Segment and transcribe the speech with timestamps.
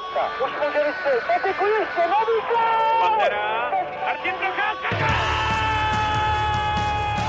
[0.00, 0.44] Procházka.
[0.44, 1.24] Už může vystřelit.
[1.26, 3.08] Patiku ještě, nový gol!
[3.08, 3.70] Pantera,
[4.06, 4.88] Martin Procházka,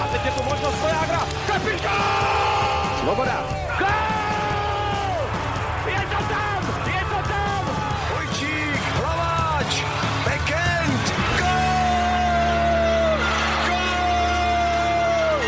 [0.04, 1.20] A teď je tu možnost Vojágra.
[1.47, 2.99] Kapitán!
[2.99, 3.46] Svoboda,
[3.79, 3.88] Gol!
[5.86, 6.84] Je to tam!
[6.88, 7.63] Je to tam!
[8.13, 9.83] Vojčík, Hlaváč,
[10.26, 13.17] Bekend, gol!
[13.67, 15.42] Gol!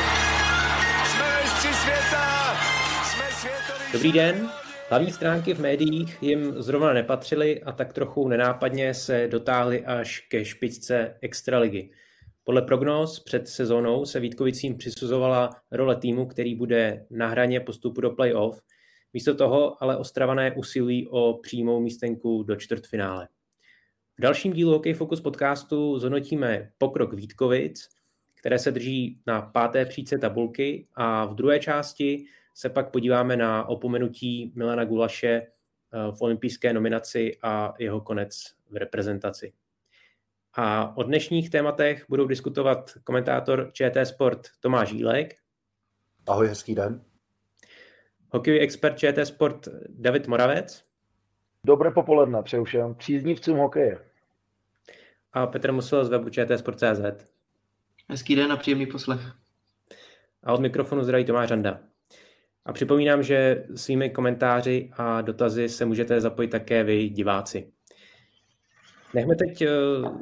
[1.06, 2.56] Jsme mistři světa!
[3.04, 4.63] Jsme světoví Dobrý den.
[4.94, 10.46] Hlavní stránky v médiích jim zrovna nepatřily a tak trochu nenápadně se dotáhly až ke
[10.46, 11.90] špičce extraligy.
[12.44, 18.10] Podle prognóz před sezónou se Vítkovicím přisuzovala role týmu, který bude na hraně postupu do
[18.10, 18.62] play-off.
[19.14, 23.28] Místo toho ale Ostravané usilují o přímou místenku do čtvrtfinále.
[24.18, 27.90] V dalším dílu Hockey Focus podcastu zhodnotíme pokrok Vítkovic,
[28.40, 33.66] které se drží na páté příčce tabulky a v druhé části se pak podíváme na
[33.66, 35.48] opomenutí Milana Gulaše eh,
[36.12, 39.54] v olympijské nominaci a jeho konec v reprezentaci.
[40.54, 45.36] A o dnešních tématech budou diskutovat komentátor ČT Sport Tomáš Jílek,
[46.28, 47.04] Ahoj, hezký den.
[48.30, 50.84] hokejový expert ČT Sport David Moravec
[51.66, 54.00] Dobré popoledne přeju všem příznivcům hokeje.
[55.34, 57.26] a Petr Musil z webu ČT Sport.cz.
[58.10, 59.20] Hezký den a příjemný poslech.
[60.44, 61.80] A od mikrofonu zdraví Tomáš Randa.
[62.66, 67.72] A připomínám, že svými komentáři a dotazy se můžete zapojit také vy, diváci.
[69.14, 69.70] Nechme teď eh,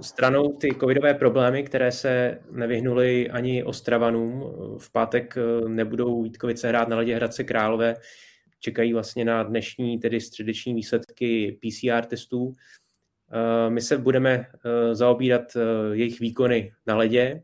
[0.01, 4.43] stranou ty covidové problémy, které se nevyhnuly ani Ostravanům.
[4.77, 7.95] V pátek eh, nebudou Vítkovice hrát na ledě Hradce Králové.
[8.59, 12.53] Čekají vlastně na dnešní, tedy středeční výsledky PCR testů.
[13.31, 14.45] Eh, My se budeme
[14.91, 15.57] zaobírat
[15.91, 17.43] jejich výkony na ledě.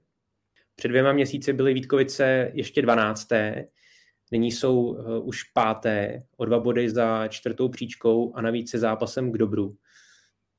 [0.76, 3.28] Před dvěma měsíci byly Vítkovice ještě 12.
[4.32, 9.38] Nyní jsou už páté, o dva body za čtvrtou příčkou a navíc se zápasem k
[9.38, 9.76] dobru.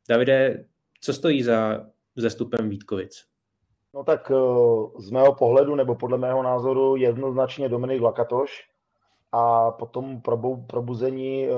[0.08, 0.64] Davide,
[1.00, 3.24] co stojí za zestupem Vítkovic?
[3.94, 8.68] No tak eh, z mého pohledu, nebo podle mého názoru, jednoznačně Dominik Lakatoš
[9.32, 10.22] a potom
[10.66, 11.50] probuzení eh,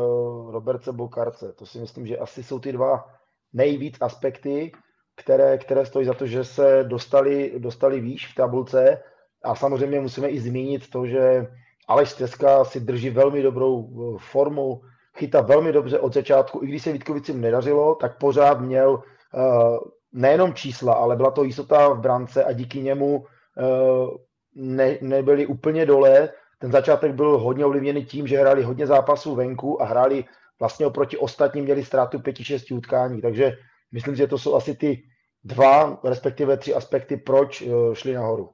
[0.50, 1.53] Roberce Bokarce.
[1.53, 3.15] To si myslím, že asi jsou ty dva
[3.53, 4.72] nejvíc aspekty,
[5.16, 9.03] které, které stojí za to, že se dostali, dostali výš v tabulce.
[9.44, 11.47] A samozřejmě musíme i zmínit to, že
[11.90, 14.80] Aleš Steska si drží velmi dobrou eh, formu,
[15.16, 19.78] chytá velmi dobře od začátku, i když se Vítkovicím nedařilo, tak pořád měl uh,
[20.12, 24.10] nejenom čísla, ale byla to jistota v brance a díky němu uh,
[24.54, 26.28] ne, nebyli úplně dole.
[26.58, 30.24] Ten začátek byl hodně ovlivněný tím, že hráli hodně zápasů venku a hráli
[30.60, 33.56] vlastně oproti ostatním, měli ztrátu 5-6 utkání, takže
[33.92, 35.02] myslím, že to jsou asi ty
[35.44, 38.50] dva, respektive tři aspekty, proč šli nahoru.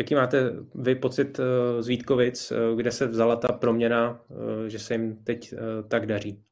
[0.00, 1.40] Jaký máte vy pocit
[1.80, 4.20] z Vítkovic, kde se vzala ta proměna,
[4.66, 5.54] že se jim teď
[5.88, 6.42] tak daří?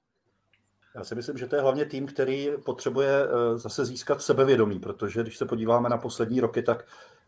[0.94, 3.10] Já si myslím, že to je hlavně tým, který potřebuje
[3.54, 6.86] zase získat sebevědomí, protože když se podíváme na poslední roky, tak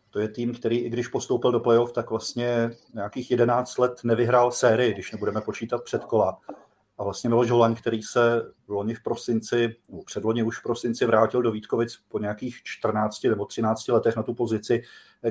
[0.09, 4.51] to je tým, který i když postoupil do playoff, tak vlastně nějakých 11 let nevyhrál
[4.51, 6.39] sérii, když nebudeme počítat předkola.
[6.97, 11.41] A vlastně Miloš Holaň, který se loni v prosinci, nebo předloni už v prosinci vrátil
[11.41, 14.83] do Vítkovic po nějakých 14 nebo 13 letech na tu pozici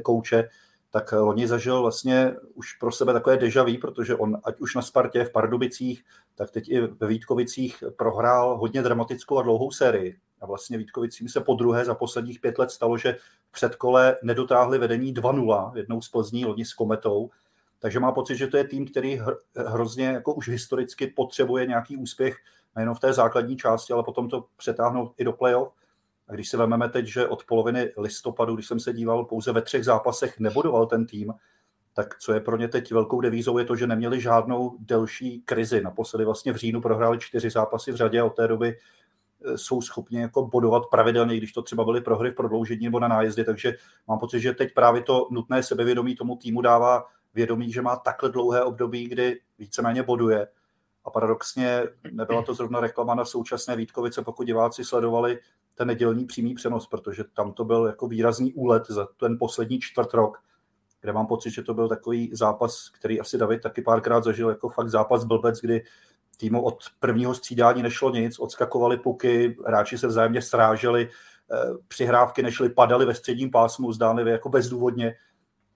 [0.03, 0.49] kouče,
[0.91, 4.83] tak loni zažil vlastně už pro sebe takové deja vu, protože on ať už na
[4.83, 10.19] Spartě, v Pardubicích, tak teď i ve Vítkovicích prohrál hodně dramatickou a dlouhou sérii.
[10.41, 13.17] A vlastně Vítkovicím se po druhé za posledních pět let stalo, že
[13.49, 17.31] v předkole nedotáhli vedení 2-0, jednou z Plzní, loni s Kometou.
[17.79, 19.21] Takže má pocit, že to je tým, který
[19.57, 22.37] hrozně jako už historicky potřebuje nějaký úspěch
[22.77, 25.73] nejenom v té základní části, ale potom to přetáhnout i do playoff.
[26.31, 29.63] A když si vezmeme teď, že od poloviny listopadu, když jsem se díval pouze ve
[29.63, 31.33] třech zápasech, nebodoval ten tým,
[31.95, 35.81] tak co je pro ně teď velkou devízou, je to, že neměli žádnou delší krizi.
[35.81, 38.77] Naposledy vlastně v říjnu prohráli čtyři zápasy v řadě a od té doby
[39.57, 43.45] jsou schopni jako bodovat pravidelně, když to třeba byly prohry v prodloužení nebo na nájezdy,
[43.45, 43.75] takže
[44.09, 47.05] mám pocit, že teď právě to nutné sebevědomí tomu týmu dává
[47.35, 50.49] vědomí, že má takhle dlouhé období, kdy víceméně boduje.
[51.05, 55.39] A paradoxně nebyla to zrovna reklama na současné Vítkovice, pokud diváci sledovali
[55.75, 60.15] ten nedělní přímý přenos, protože tam to byl jako výrazný úlet za ten poslední čtvrt
[60.15, 60.39] rok,
[61.01, 64.69] kde mám pocit, že to byl takový zápas, který asi David taky párkrát zažil, jako
[64.69, 65.85] fakt zápas blbec, kdy
[66.37, 71.09] týmu od prvního střídání nešlo nic, odskakovali puky, hráči se vzájemně sráželi,
[71.89, 75.15] přihrávky nešly, padaly ve středním pásmu, zdánlivě jako bezdůvodně,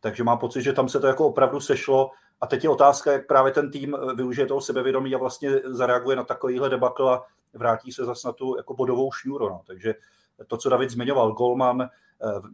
[0.00, 2.10] takže mám pocit, že tam se to jako opravdu sešlo
[2.40, 6.24] a teď je otázka, jak právě ten tým využije toho sebevědomí a vlastně zareaguje na
[6.24, 9.48] takovýhle debakl a vrátí se zase na tu jako bodovou šňůru.
[9.48, 9.60] No.
[9.66, 9.94] Takže
[10.46, 11.88] to, co David zmiňoval, Golman,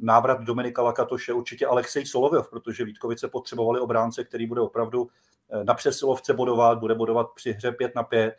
[0.00, 5.09] návrat Dominika Lakatoše, určitě Alexej Solověv, protože Vítkovice potřebovali obránce, který bude opravdu
[5.62, 8.35] na přesilovce bodovat, bude bodovat při hře 5 na 5.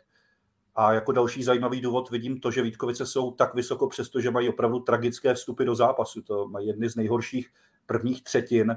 [0.74, 4.78] A jako další zajímavý důvod vidím to, že Vítkovice jsou tak vysoko, přestože mají opravdu
[4.78, 6.22] tragické vstupy do zápasu.
[6.22, 7.50] To mají jedny z nejhorších
[7.86, 8.76] prvních třetin,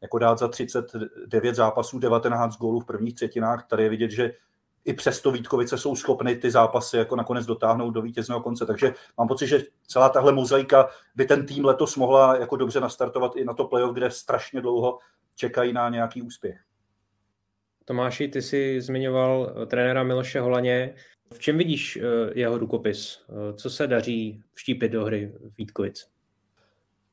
[0.00, 3.66] jako dát za 39 zápasů 19 gólů v prvních třetinách.
[3.66, 4.32] Tady je vidět, že
[4.84, 8.66] i přesto Vítkovice jsou schopny ty zápasy jako nakonec dotáhnout do vítězného konce.
[8.66, 13.36] Takže mám pocit, že celá tahle mozaika by ten tým letos mohla jako dobře nastartovat
[13.36, 14.98] i na to playoff, kde strašně dlouho
[15.34, 16.60] čekají na nějaký úspěch.
[17.84, 20.94] Tomáši, ty jsi zmiňoval eh, trenéra Miloše Holaně.
[21.34, 22.00] V čem vidíš eh,
[22.34, 23.20] jeho rukopis?
[23.28, 26.17] Eh, co se daří vštípit do hry Vítkovic?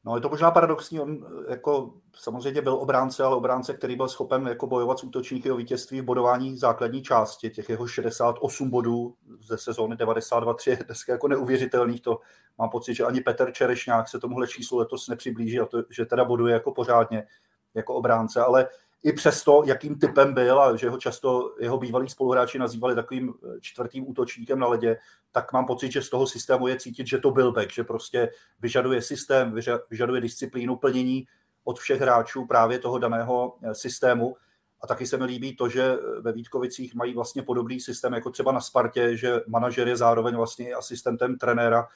[0.05, 4.47] No je to možná paradoxní, on jako samozřejmě byl obránce, ale obránce, který byl schopen
[4.47, 9.57] jako bojovat s útočníky o vítězství v bodování základní části, těch jeho 68 bodů ze
[9.57, 12.19] sezóny 92-3 je dneska jako neuvěřitelných, to
[12.57, 16.25] mám pocit, že ani Petr Čerešňák se tomuhle číslu letos nepřiblíží a to, že teda
[16.25, 17.27] boduje jako pořádně
[17.73, 18.67] jako obránce, ale
[19.05, 23.59] i přesto, jakým typem byl a že ho často jeho bývalí spoluhráči nazývali takovým eh,
[23.61, 24.97] čtvrtým útočníkem na ledě,
[25.31, 28.29] tak mám pocit, že z toho systému je cítit, že to byl back, že prostě
[28.59, 29.55] vyžaduje systém,
[29.89, 31.27] vyžaduje disciplínu plnění
[31.63, 34.35] od všech hráčů právě toho daného eh, systému.
[34.81, 38.31] A taky se mi líbí to, že eh, ve Vítkovicích mají vlastně podobný systém jako
[38.31, 41.87] třeba na Spartě, že manažer je zároveň vlastně asistentem trenéra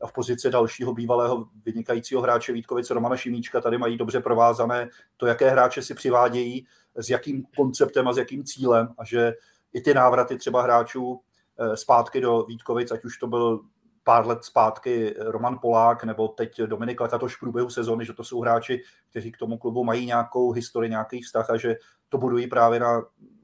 [0.00, 5.26] a v pozici dalšího bývalého vynikajícího hráče Vítkovice Romana Šimíčka tady mají dobře provázané to,
[5.26, 9.34] jaké hráče si přivádějí, s jakým konceptem a s jakým cílem a že
[9.72, 11.20] i ty návraty třeba hráčů
[11.58, 13.60] eh, zpátky do Vítkovic, ať už to byl
[14.04, 18.40] pár let zpátky Roman Polák nebo teď Dominik Lekatoš v průběhu sezóny, že to jsou
[18.40, 21.76] hráči, kteří k tomu klubu mají nějakou historii, nějaký vztah a že
[22.08, 23.02] to budují právě na,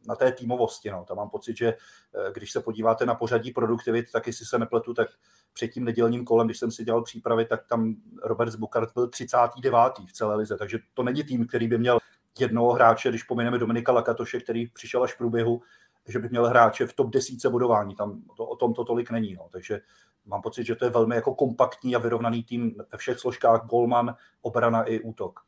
[0.08, 0.90] na té týmovosti.
[0.90, 1.04] No.
[1.08, 4.94] Tam mám pocit, že eh, když se podíváte na pořadí produktivit, tak jestli se nepletu,
[4.94, 5.08] tak
[5.52, 9.76] před tím nedělním kolem, když jsem si dělal přípravy, tak tam Robert Bukart byl 39.
[10.06, 11.98] v celé lize, takže to není tým, který by měl
[12.38, 15.62] jednoho hráče, když pomineme Dominika Lakatoše, který přišel až v průběhu,
[16.08, 19.34] že by měl hráče v top 10 bodování, tam to, o tom to tolik není.
[19.34, 19.48] No.
[19.52, 19.80] Takže
[20.26, 24.14] mám pocit, že to je velmi jako kompaktní a vyrovnaný tým ve všech složkách, golman,
[24.42, 25.40] obrana i útok.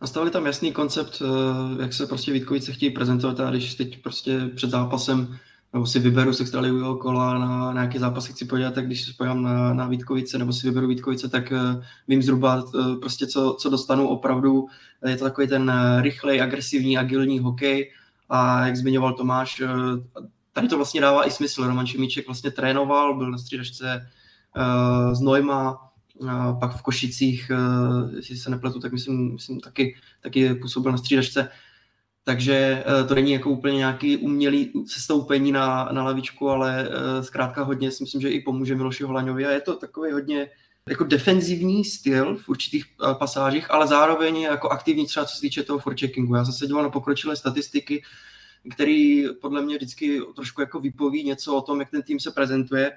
[0.00, 4.40] Nastavili tam jasný koncept, eh, jak se prostě Vítkovice chtějí prezentovat a když teď prostě
[4.56, 5.38] před zápasem
[5.72, 9.10] nebo si vyberu z extraligového kola na, na nějaké zápasy chci podívat, tak když se
[9.10, 13.56] spojím na, na Vítkovice nebo si vyberu Vítkovice, tak uh, vím zhruba uh, prostě, co,
[13.60, 14.66] co dostanu opravdu.
[15.06, 17.92] Je to takový ten uh, rychlej, agresivní, agilní hokej
[18.28, 19.68] a jak zmiňoval Tomáš, uh,
[20.52, 21.66] tady to vlastně dává i smysl.
[21.66, 24.08] Roman Šimíček vlastně trénoval, byl na střídačce
[24.56, 29.96] uh, z Nojma, uh, pak v Košicích, uh, jestli se nepletu, tak myslím, myslím taky,
[30.22, 31.48] taky působil na střídačce.
[32.28, 37.62] Takže uh, to není jako úplně nějaký umělý sestoupení na, na lavičku, ale uh, zkrátka
[37.62, 40.50] hodně si myslím, že i pomůže Miloši Holaňovi a je to takový hodně
[40.88, 45.62] jako defenzivní styl v určitých uh, pasážích, ale zároveň jako aktivní třeba co se týče
[45.62, 46.34] toho forecheckingu.
[46.34, 48.02] Já jsem se díval na pokročilé statistiky,
[48.74, 52.92] který podle mě vždycky trošku jako vypoví něco o tom, jak ten tým se prezentuje.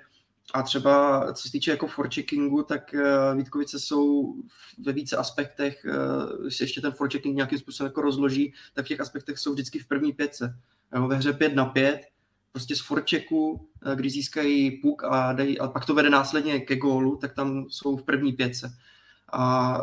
[0.53, 4.35] A třeba co se týče jako forecheckingu, tak uh, Vítkovice jsou
[4.85, 8.87] ve více aspektech, uh, když se ještě ten forechecking nějakým způsobem jako rozloží, tak v
[8.87, 10.57] těch aspektech jsou vždycky v první pětce.
[10.95, 12.01] Jo, ve hře 5 na 5,
[12.51, 16.75] prostě z forčeku, uh, když získají puk a, dají, a pak to vede následně ke
[16.75, 18.77] gólu, tak tam jsou v první pětce.
[19.33, 19.81] A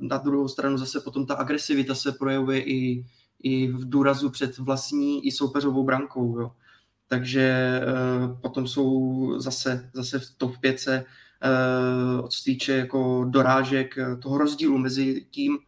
[0.00, 3.04] na druhou stranu zase potom ta agresivita se projevuje i
[3.44, 6.40] i v důrazu před vlastní i soupeřovou brankou.
[6.40, 6.52] Jo.
[7.14, 13.98] Takže uh, potom jsou zase, zase v top 5 uh, co se týče jako dorážek,
[13.98, 15.58] eh, toho rozdílu mezi tím,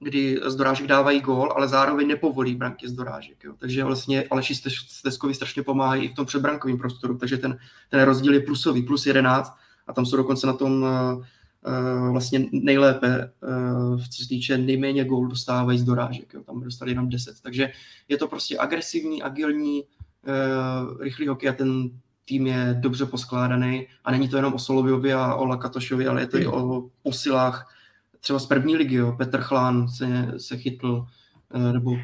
[0.00, 3.44] kdy z dorážek dávají gól, ale zároveň nepovolí branky z dorážek.
[3.44, 3.54] Jo.
[3.58, 7.58] Takže vlastně Aleši Steskovi strašně pomáhají i v tom předbrankovém prostoru, takže ten,
[7.90, 9.52] ten rozdíl je plusový, plus 11
[9.86, 15.28] a tam jsou dokonce na tom uh, vlastně nejlépe, uh, co se týče nejméně gól
[15.28, 16.34] dostávají z dorážek.
[16.34, 16.42] Jo.
[16.42, 17.40] Tam dostali jenom 10.
[17.42, 17.72] Takže
[18.08, 19.84] je to prostě agresivní, agilní,
[20.26, 21.90] uh, rychlý hokej a ten
[22.24, 26.26] tým je dobře poskládaný a není to jenom o Soloviovi a o Lakatošovi, ale je
[26.26, 27.74] to i o posilách
[28.20, 28.94] třeba z první ligy.
[28.94, 29.14] Jo.
[29.18, 31.06] Petr Chlán se, se chytl,
[31.54, 31.96] uh, nebo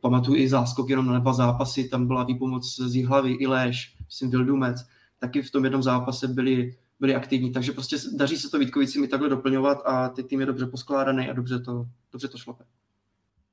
[0.00, 4.30] pamatuju i záskok jenom na dva zápasy, tam byla výpomoc z Jihlavy, i Léš, myslím
[4.30, 4.86] Vildumec,
[5.18, 7.52] taky v tom jednom zápase byli byli aktivní.
[7.52, 11.30] Takže prostě daří se to Vítkovicím i takhle doplňovat a ty tým je dobře poskládaný
[11.30, 12.64] a dobře to, dobře to šlape.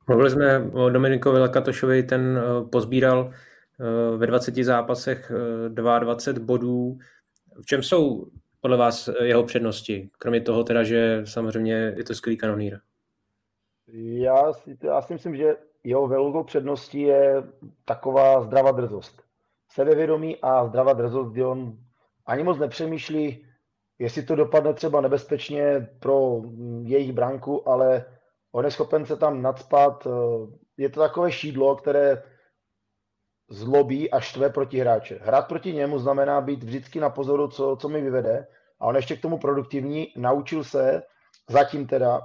[0.07, 3.35] Mluvili jsme o Dominikovi Lakatošovi, ten eh, pozbíral eh,
[4.17, 5.31] ve 20 zápasech
[5.67, 6.97] 22 eh, bodů.
[7.61, 8.27] V čem jsou
[8.61, 10.09] podle vás jeho přednosti?
[10.17, 12.79] Kromě toho teda, že samozřejmě je to skvělý kanonýr.
[13.93, 17.43] Já si, já si myslím, že jeho velkou předností je
[17.85, 19.21] taková zdravá drzost.
[19.71, 21.77] Sebevědomí a zdravá drzost, kdy on
[22.25, 23.45] ani moc nepřemýšlí,
[23.99, 26.41] jestli to dopadne třeba nebezpečně pro
[26.81, 28.05] jejich branku, ale
[28.51, 30.07] on je schopen se tam nadspat.
[30.77, 32.23] Je to takové šídlo, které
[33.49, 35.19] zlobí a štve proti hráče.
[35.21, 38.47] Hrát proti němu znamená být vždycky na pozoru, co, co mi vyvede.
[38.79, 41.03] A on ještě k tomu produktivní, naučil se
[41.49, 42.21] zatím teda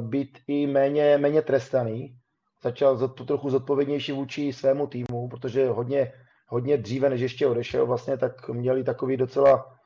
[0.00, 2.16] být i méně, méně trestaný.
[2.62, 6.12] Začal zod, trochu zodpovědnější vůči svému týmu, protože hodně,
[6.48, 9.76] hodně dříve, než ještě odešel, vlastně tak měli takový docela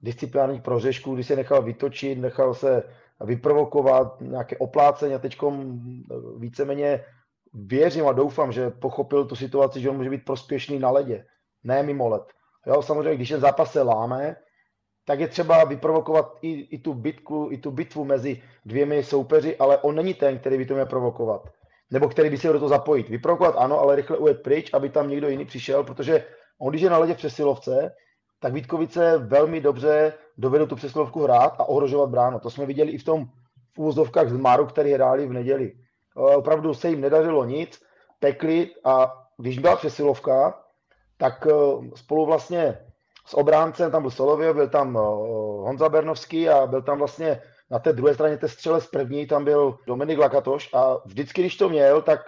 [0.00, 2.82] disciplinární prořešku, kdy se nechal vytočit, nechal se
[3.20, 5.38] vyprovokovat, nějaké oplácení a teď
[6.38, 7.04] víceméně
[7.54, 11.26] věřím a doufám, že pochopil tu situaci, že on může být prospěšný na ledě,
[11.64, 12.22] ne mimo led.
[12.66, 14.36] Jo, samozřejmě, když ten zápas se láme,
[15.04, 19.78] tak je třeba vyprovokovat i, i, tu bitku, i tu bitvu mezi dvěmi soupeři, ale
[19.78, 21.48] on není ten, který by to měl provokovat.
[21.90, 23.08] Nebo který by se do toho zapojit.
[23.08, 26.24] Vyprovokovat ano, ale rychle ujet pryč, aby tam někdo jiný přišel, protože
[26.58, 27.94] on, když je na ledě v přesilovce,
[28.40, 32.38] tak Vítkovice velmi dobře dovedou tu přesilovku hrát a ohrožovat bránu.
[32.38, 33.24] To jsme viděli i v tom
[33.74, 35.72] v úvozovkách z Maru, který hráli v neděli.
[36.18, 37.82] Eh, opravdu se jim nedařilo nic,
[38.18, 40.64] pekli a když byla přesilovka,
[41.16, 41.52] tak eh,
[41.94, 42.78] spolu vlastně
[43.26, 45.00] s obráncem, tam byl Solovio, byl tam eh,
[45.66, 49.44] Honza Bernovský a byl tam vlastně na té druhé straně té střele z první, tam
[49.44, 52.20] byl Dominik Lakatoš a vždycky, když to měl, tak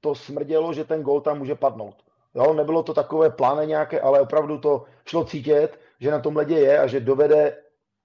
[0.00, 1.94] to smrdělo, že ten gol tam může padnout.
[2.34, 5.68] Jo, nebylo to takové pláne nějaké, ale opravdu to šlo cítit,
[6.00, 7.56] že na tom ledě je a že dovede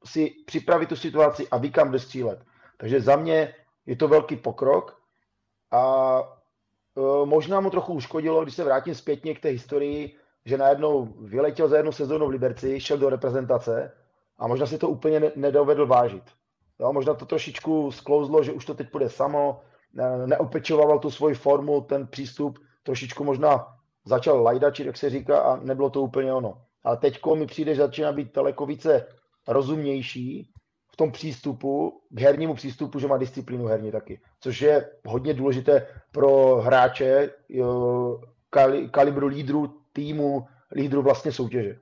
[0.06, 2.40] si připravit tu situaci a ví, kam jde střílet.
[2.78, 3.54] Takže za mě
[3.86, 5.05] je to velký pokrok
[5.72, 6.20] a
[6.98, 11.68] e, možná mu trochu uškodilo, když se vrátím zpětně k té historii, že najednou vyletěl
[11.68, 13.92] za jednu sezónu v Liberci, šel do reprezentace
[14.38, 16.24] a možná si to úplně ne- nedovedl vážit.
[16.80, 19.62] Jo, možná to trošičku sklouzlo, že už to teď půjde samo,
[19.94, 23.68] ne- neopečoval tu svoji formu, ten přístup, trošičku možná
[24.06, 26.62] začal lajdačit, jak se říká, a nebylo to úplně ono.
[26.84, 29.08] Ale teď mi přijde, že začíná být daleko více
[29.48, 30.54] rozumnější
[30.96, 34.20] v tom přístupu, k hernímu přístupu, že má disciplínu herní taky.
[34.40, 37.30] Což je hodně důležité pro hráče
[38.50, 41.78] kali, kalibru lídru týmu, lídru vlastně soutěže.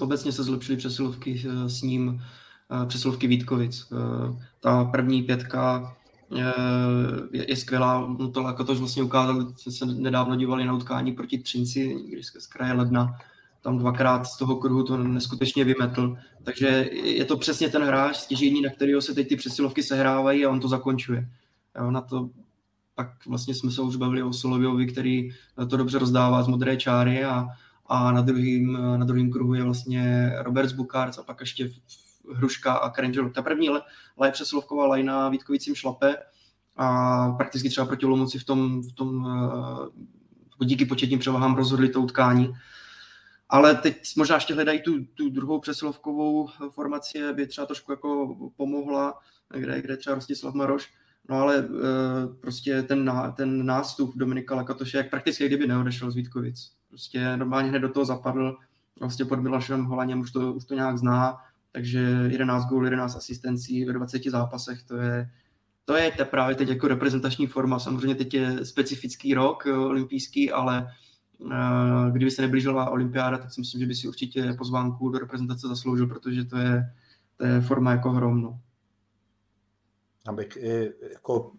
[0.00, 2.22] Obecně se zlepšily přesilovky eh, s ním,
[2.82, 3.92] eh, přesilovky Vítkovic.
[3.92, 3.96] Eh,
[4.60, 5.94] ta první pětka
[6.30, 6.54] je,
[7.46, 11.38] je skvělá, no to jako to vlastně ukázal, jsme se nedávno dívali na utkání proti
[11.38, 13.18] Třinci, když z kraje ledna,
[13.62, 16.16] tam dvakrát z toho kruhu to neskutečně vymetl.
[16.42, 20.50] Takže je to přesně ten hráč stěžení, na kterého se teď ty přesilovky sehrávají a
[20.50, 21.28] on to zakončuje.
[21.78, 22.30] Jo, na to
[22.94, 25.30] pak vlastně jsme se už bavili o Soloviovi, který
[25.70, 27.46] to dobře rozdává z modré čáry a,
[27.86, 31.70] a na druhým, na druhým kruhu je vlastně Robert Bukarc a pak ještě
[32.34, 33.30] Hruška a Krangel.
[33.30, 33.66] Ta první
[34.24, 36.16] je přesilovková lajna Vítkovicím šlape
[36.76, 39.24] a prakticky třeba proti Lomoci v tom, v tom
[40.60, 42.52] uh, díky početním převahám rozhodli to utkání.
[43.52, 49.14] Ale teď možná ještě hledají tu, tu druhou přesilovkovou formaci, aby třeba trošku jako pomohla,
[49.54, 50.92] kde, kde třeba Rostislav Maroš.
[51.28, 51.66] No ale e,
[52.40, 56.72] prostě ten, ten nástup Dominika Lakatoše, jak prakticky kdyby neodešel z Vítkovic.
[56.88, 58.56] Prostě normálně hned do toho zapadl,
[59.00, 61.36] vlastně pod Milašem Holaněm už to, už to nějak zná,
[61.72, 65.30] takže 11 gólů, 11 asistencí ve 20 zápasech, to je,
[65.84, 67.78] to je te právě teď jako reprezentační forma.
[67.78, 70.88] Samozřejmě teď je specifický rok eh, olympijský, ale
[72.10, 76.06] kdyby se neblížila olympiáda, tak si myslím, že by si určitě pozvánku do reprezentace zasloužil,
[76.06, 76.92] protože to je,
[77.36, 78.42] to je forma jako hrom.
[78.42, 78.60] No.
[80.26, 81.52] Abych i jako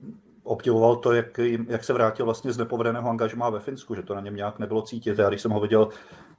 [0.44, 4.22] obdivoval to, jak, jak se vrátil vlastně z nepovedeného angažmá ve Finsku, že to na
[4.22, 5.20] něm nějak nebylo cítit.
[5.20, 5.90] Já když jsem ho viděl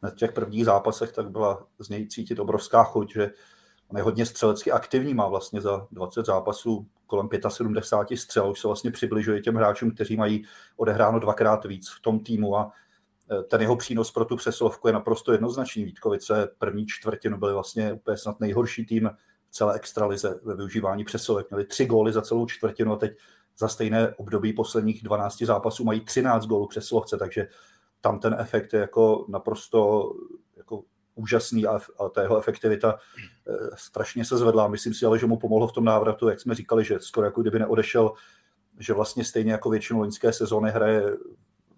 [0.02, 3.30] na těch prvních zápasech, tak byla z něj cítit obrovská chuť, že
[3.88, 8.68] on je hodně střelecky aktivní, má vlastně za 20 zápasů kolem 75 střel, už se
[8.68, 10.44] vlastně přibližuje těm hráčům, kteří mají
[10.76, 12.72] odehráno dvakrát víc v tom týmu a
[13.48, 15.84] ten jeho přínos pro tu přeslovku je naprosto jednoznačný.
[15.84, 19.10] Vítkovice první čtvrtinu byly vlastně úplně snad nejhorší tým
[19.50, 21.50] celé extralize ve využívání přesilovek.
[21.50, 23.16] Měli tři góly za celou čtvrtinu a teď
[23.58, 27.48] za stejné období posledních 12 zápasů mají 13 gólů přesilovce, takže
[28.00, 30.10] tam ten efekt je jako naprosto
[30.56, 30.82] jako
[31.14, 32.98] úžasný a, a ta jeho efektivita
[33.46, 34.68] e, strašně se zvedla.
[34.68, 37.42] Myslím si ale, že mu pomohlo v tom návratu, jak jsme říkali, že skoro jako
[37.42, 38.12] kdyby neodešel,
[38.78, 41.16] že vlastně stejně jako většinu loňské sezóny hraje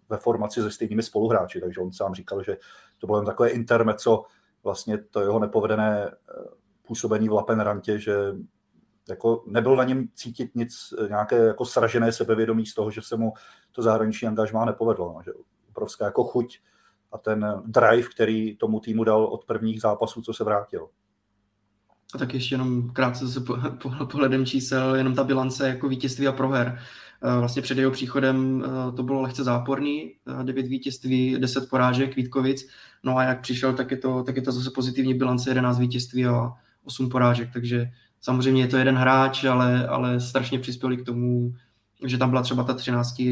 [0.08, 2.56] ve formaci se stejnými spoluhráči, takže on sám říkal, že
[2.98, 4.24] to bylo jen takové intermeco,
[4.64, 6.12] vlastně to jeho nepovedené e,
[6.82, 8.16] působení v Lapenrantě, že
[9.08, 13.32] jako nebyl na něm cítit nic, nějaké jako sražené sebevědomí z toho, že se mu
[13.72, 15.12] to zahraniční angažmá nepovedlo.
[15.12, 15.32] No, že
[15.68, 16.60] obrovská jako chuť
[17.12, 20.88] a ten drive, který tomu týmu dal od prvních zápasů, co se vrátil.
[22.14, 23.40] A tak ještě jenom krátce se
[24.10, 26.78] pohledem čísel, jenom ta bilance jako vítězství a proher.
[27.22, 32.16] Eh, vlastně před jeho příchodem eh, to bylo lehce záporný, 9 eh, vítězství, 10 porážek
[32.16, 32.68] Vítkovic,
[33.02, 36.26] no a jak přišel, tak je to, tak je to zase pozitivní bilance, 11 vítězství
[36.26, 36.52] a
[36.84, 41.54] 8 porážek, takže samozřejmě je to jeden hráč, ale, ale strašně přispěli k tomu,
[42.06, 43.22] že tam byla třeba ta 13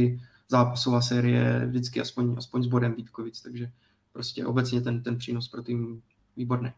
[0.49, 3.71] zápasová série vždycky aspoň, aspoň s bodem Vítkovic, takže
[4.13, 6.03] prostě obecně ten, ten přínos pro tým
[6.37, 6.73] výborný.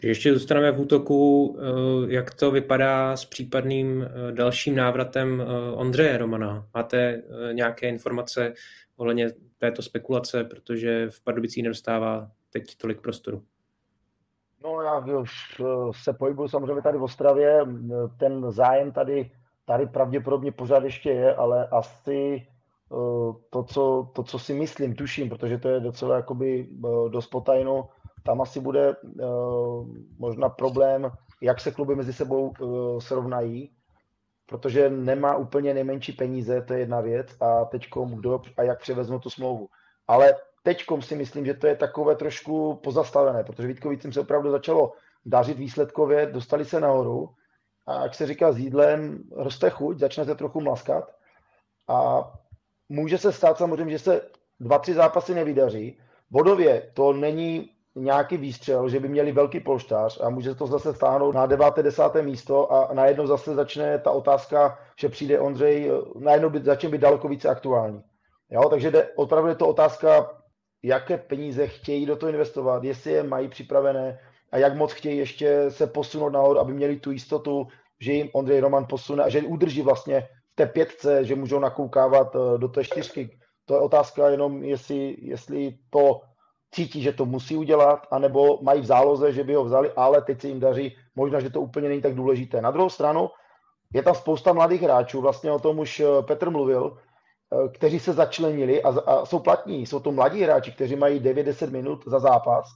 [0.00, 5.72] Když ještě zůstaneme v útoku, eh, jak to vypadá s případným eh, dalším návratem eh,
[5.72, 6.66] Ondřeje Romana?
[6.74, 8.54] Máte nějaké informace
[8.96, 13.42] ohledně této spekulace, protože v Pardubicích nedostává teď tolik prostoru?
[14.64, 15.30] No já už
[16.02, 17.66] se pohybuju samozřejmě tady v Ostravě,
[18.18, 19.30] ten zájem tady,
[19.64, 22.46] tady pravděpodobně pořád ještě je, ale asi
[23.50, 26.68] to co, to, co si myslím, tuším, protože to je docela jakoby
[27.08, 27.88] dost potajno,
[28.24, 29.86] tam asi bude uh,
[30.18, 31.10] možná problém,
[31.42, 33.70] jak se kluby mezi sebou uh, srovnají,
[34.46, 39.18] protože nemá úplně nejmenší peníze, to je jedna věc, a teďkom kdo a jak převezmu
[39.18, 39.68] tu smlouvu.
[40.08, 44.92] Ale teďkom si myslím, že to je takové trošku pozastavené, protože Vítkovicím se opravdu začalo
[45.26, 47.30] dařit výsledkově, dostali se nahoru
[47.86, 51.12] a jak se říká s jídlem, roste chuť, začnete trochu mlaskat
[51.88, 52.30] a
[52.88, 54.20] může se stát samozřejmě, že se
[54.60, 56.00] dva, tři zápasy nevydaří.
[56.30, 61.34] Bodově to není nějaký výstřel, že by měli velký polštář a může to zase stáhnout
[61.34, 61.74] na 9.
[61.82, 62.02] 10.
[62.22, 67.28] místo a najednou zase začne ta otázka, že přijde Ondřej, najednou by, začne být daleko
[67.28, 68.02] více aktuální.
[68.50, 70.30] Jo, takže jde, opravdu je to otázka,
[70.82, 74.18] jaké peníze chtějí do toho investovat, jestli je mají připravené
[74.52, 77.66] a jak moc chtějí ještě se posunout nahoru, aby měli tu jistotu,
[78.00, 82.36] že jim Ondřej Roman posune a že udrží vlastně v té pětce, že můžou nakoukávat
[82.36, 83.38] eh, do té čtyřky.
[83.64, 86.20] To je otázka jenom, jestli, jestli to
[86.70, 90.40] cítí, že to musí udělat, anebo mají v záloze, že by ho vzali, ale teď
[90.40, 92.62] se jim daří, možná, že to úplně není tak důležité.
[92.62, 93.30] Na druhou stranu
[93.94, 98.12] je tam spousta mladých hráčů, vlastně o tom už eh, Petr mluvil, eh, kteří se
[98.12, 99.86] začlenili a, a jsou platní.
[99.86, 102.66] Jsou to mladí hráči, kteří mají 9-10 minut za zápas,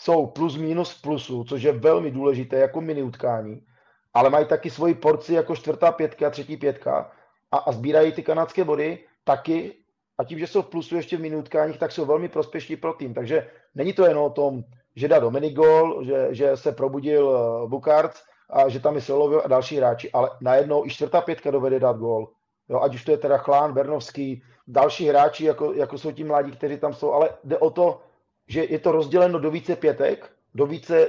[0.00, 3.66] jsou plus minus plusu, což je velmi důležité jako mini utkání,
[4.14, 7.10] ale mají taky svoji porci jako čtvrtá pětka, třetí pětka
[7.52, 9.83] a, a sbírají ty kanadské body taky
[10.18, 13.14] a tím, že jsou v plusu ještě v minutkáních, tak jsou velmi prospěšní pro tým.
[13.14, 14.64] Takže není to jen o tom,
[14.96, 19.42] že dá Dominik gol, že, že se probudil eh, Bukarc a že tam je Solovil
[19.44, 22.28] a další hráči, ale najednou i čtvrtá pětka dovede dát gol.
[22.68, 26.52] Jo, ať už to je teda Chlán, Bernovský, další hráči, jako, jako jsou ti mladí,
[26.52, 28.00] kteří tam jsou, ale jde o to,
[28.48, 31.08] že je to rozděleno do více pětek, do více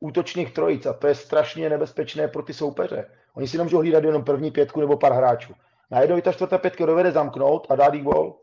[0.00, 3.10] útočných trojic a to je strašně nebezpečné pro ty soupeře.
[3.34, 5.54] Oni si nemůžou hlídat jenom první pětku nebo pár hráčů.
[5.90, 8.38] Najednou i ta čtvrtá pětka dovede zamknout a dát jí gol.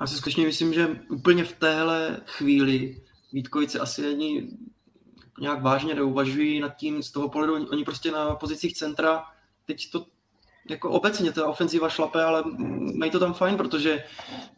[0.00, 3.00] Já si skutečně myslím, že úplně v téhle chvíli
[3.32, 4.48] Vítkovice asi ani
[5.40, 9.24] nějak vážně neuvažují nad tím z toho pohledu, oni prostě na pozicích centra,
[9.66, 10.06] teď to
[10.68, 12.44] jako obecně ta ofenziva šlape, ale
[12.94, 14.04] mají to tam fajn, protože,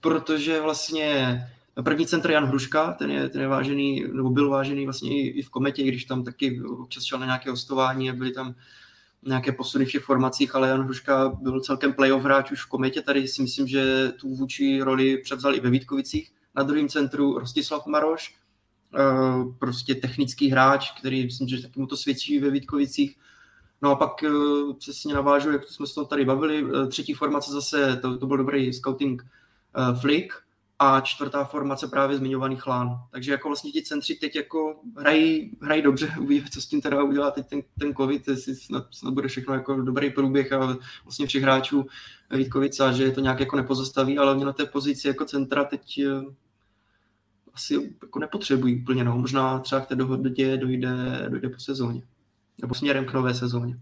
[0.01, 1.41] protože vlastně
[1.85, 5.43] první centr Jan Hruška, ten je, ten je vážený, nebo byl vážený vlastně i, i
[5.43, 8.55] v kometě, když tam taky občas šel na nějaké hostování a byli tam
[9.27, 13.03] nějaké posuny v těch formacích, ale Jan Hruška byl celkem playoff hráč už v kometě,
[13.03, 16.33] tady si myslím, že tu vůči roli převzal i ve Vítkovicích.
[16.55, 18.35] Na druhém centru Rostislav Maroš,
[18.95, 19.01] eh,
[19.59, 23.19] prostě technický hráč, který myslím, že taky mu to svědčí ve Vítkovicích.
[23.83, 24.29] No a pak eh,
[24.79, 28.37] přesně navážu, jak jsme se to tady bavili, eh, třetí formace zase, to, to byl
[28.37, 29.27] dobrý scouting
[30.01, 30.33] flick,
[30.85, 33.03] a čtvrtá formace právě zmiňovaný chlán.
[33.11, 37.03] Takže jako vlastně ti centři teď jako hrají, hrají dobře, uvidíme, co s tím teda
[37.03, 41.27] udělá teď ten, ten covid, jestli snad, snad, bude všechno jako dobrý průběh a vlastně
[41.27, 41.87] všech hráčů
[42.31, 45.99] Vítkovica, že je to nějak jako nepozastaví, ale oni na té pozici jako centra teď
[45.99, 46.25] eh,
[47.55, 49.19] asi jako nepotřebují úplně, no.
[49.19, 52.03] Možná třeba k té dohodě dojde, dojde po sezóně.
[52.61, 53.79] Nebo směrem k nové sezóně.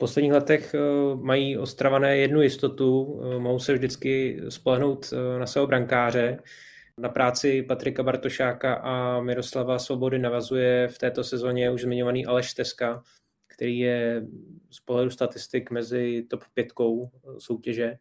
[0.00, 0.78] Posledních letech eh,
[1.16, 6.38] mají Ostravané jednu jistotu, eh, mohou se vždycky spolehnout eh, na svého brankáře.
[6.98, 13.02] Na práci Patrika Bartošáka a Miroslava Svobody navazuje v této sezóně už zmiňovaný Aleš Teska,
[13.46, 14.26] který je
[14.70, 17.96] z pohledu statistik mezi top pětkou soutěže.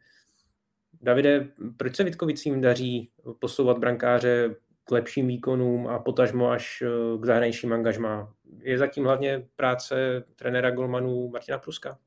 [1.02, 6.84] Davide, proč se Vitkovicím daří posouvat brankáře k lepším výkonům a potažmo až
[7.22, 8.34] k zahraničním angažmá?
[8.64, 11.98] Je zatím hlavně práce trenéra golmanů Martina Pruska?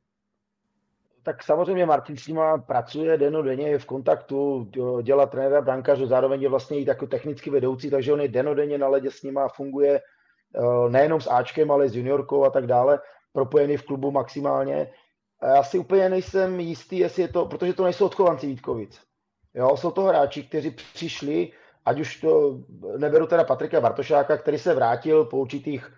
[1.23, 4.69] Tak samozřejmě Martin s nima pracuje denně, je v kontaktu,
[5.03, 8.89] dělá trenéra brankářů, zároveň je vlastně i jako technicky vedoucí, takže on je denně na
[8.89, 13.01] ledě s nima, funguje eh, nejenom s Ačkem, ale s juniorkou a tak dále,
[13.33, 14.93] propojený v klubu maximálně.
[15.43, 19.01] Já si úplně nejsem jistý, jestli je to, protože to nejsou odchovanci Vítkovic.
[19.55, 21.53] Jo, jsou to hráči, kteří přišli,
[21.85, 22.59] ať už to,
[22.97, 25.93] neberu teda Patrika Bartošáka, který se vrátil po určitých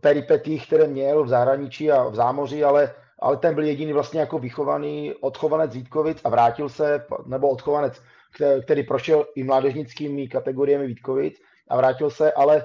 [0.00, 4.38] peripetích, které měl v zahraničí a v zámoří, ale, ale ten byl jediný vlastně jako
[4.38, 8.02] vychovaný odchovanec Vítkovic a vrátil se, nebo odchovanec,
[8.62, 11.34] který prošel i mládežnickými kategoriemi Vítkovic
[11.68, 12.62] a vrátil se, ale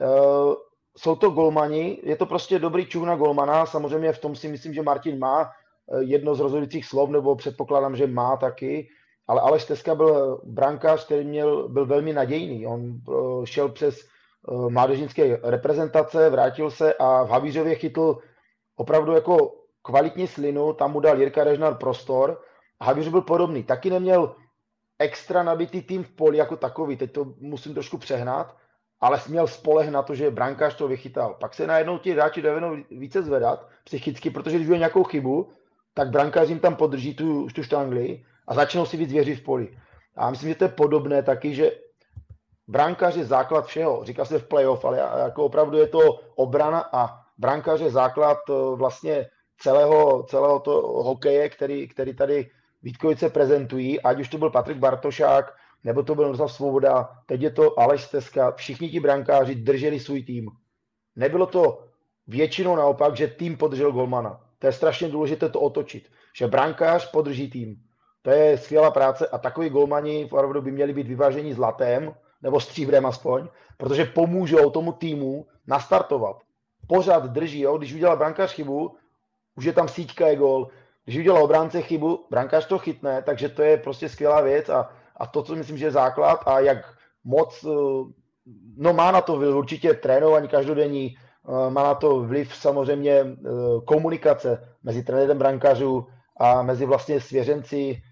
[0.00, 0.54] uh,
[0.96, 4.74] jsou to golmani, je to prostě dobrý čuh na golmana, samozřejmě v tom si myslím,
[4.74, 5.50] že Martin má
[6.00, 8.88] jedno z rozhodujících slov, nebo předpokládám, že má taky,
[9.28, 12.66] ale Aleš Teska byl brankář, který měl, byl velmi nadějný.
[12.66, 13.00] On
[13.44, 14.08] šel přes
[14.68, 18.18] mládežnické reprezentace, vrátil se a v Havířově chytl
[18.76, 22.42] opravdu jako kvalitní slinu, tam mu dal Jirka Režnar prostor.
[22.80, 23.62] A Havíř byl podobný.
[23.62, 24.34] Taky neměl
[24.98, 28.56] extra nabitý tým v poli jako takový, teď to musím trošku přehnat,
[29.00, 31.34] ale směl spoleh na to, že brankář to vychytal.
[31.40, 35.48] Pak se najednou ti hráči dovedou více zvedat psychicky, protože když nějakou chybu,
[35.94, 39.78] tak brankář jim tam podrží tu, tu štangli a začnou si víc věřit v poli.
[40.16, 41.70] A myslím, že to je podobné taky, že
[42.68, 44.04] brankář je základ všeho.
[44.04, 48.76] Říká se v playoff, ale jako opravdu je to obrana a brankář je základ eh,
[48.76, 49.26] vlastně
[49.58, 52.50] celého, celého to hokeje, který, který tady
[52.82, 57.50] Vítkovice prezentují, ať už to byl Patrik Bartošák, nebo to byl Miroslav Svoboda, teď je
[57.50, 60.50] to Aleš Steska, všichni ti brankáři drželi svůj tým.
[61.16, 61.84] Nebylo to
[62.26, 64.40] většinou naopak, že tým podržel golmana.
[64.58, 67.76] To je strašně důležité to otočit, že brankář podrží tým.
[68.22, 72.14] To je skvělá práce a takový golmani opravdu by měli být vyvážení zlatem,
[72.46, 76.36] nebo stříbrem aspoň, protože pomůžou tomu týmu nastartovat.
[76.86, 77.78] Pořád drží, jo?
[77.78, 78.96] když udělal brankář chybu,
[79.56, 80.68] už je tam síťka je gol.
[81.04, 85.26] Když udělal obránce chybu, brankář to chytne, takže to je prostě skvělá věc a, a
[85.26, 86.78] to, co myslím, že je základ a jak
[87.24, 87.68] moc, eh,
[88.76, 93.26] no má na to určitě trénování každodenní, eh, má na to vliv samozřejmě eh,
[93.84, 96.06] komunikace mezi trenérem brankářů
[96.36, 98.02] a mezi vlastně svěřenci,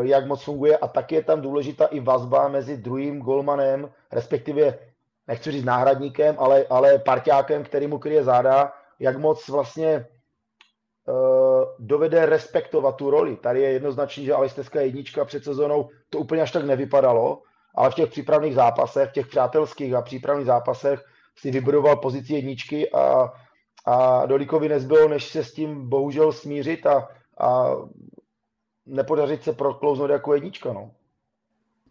[0.00, 4.78] jak moc funguje a taky je tam důležitá i vazba mezi druhým golmanem, respektive
[5.28, 10.06] nechci říct náhradníkem, ale, ale parťákem, který mu kryje záda, jak moc vlastně
[11.08, 13.36] uh, dovede respektovat tu roli.
[13.36, 17.42] Tady je jednoznačný, že Aleš Teska jednička před sezónou to úplně až tak nevypadalo,
[17.74, 21.04] ale v těch přípravných zápasech, v těch přátelských a přípravných zápasech
[21.38, 23.32] si vybudoval pozici jedničky a,
[23.86, 27.70] a Dolíkovi nezbylo, než se s tím bohužel smířit a, a
[28.86, 30.72] nepodařit se proklouznout jako jednička.
[30.72, 30.90] No.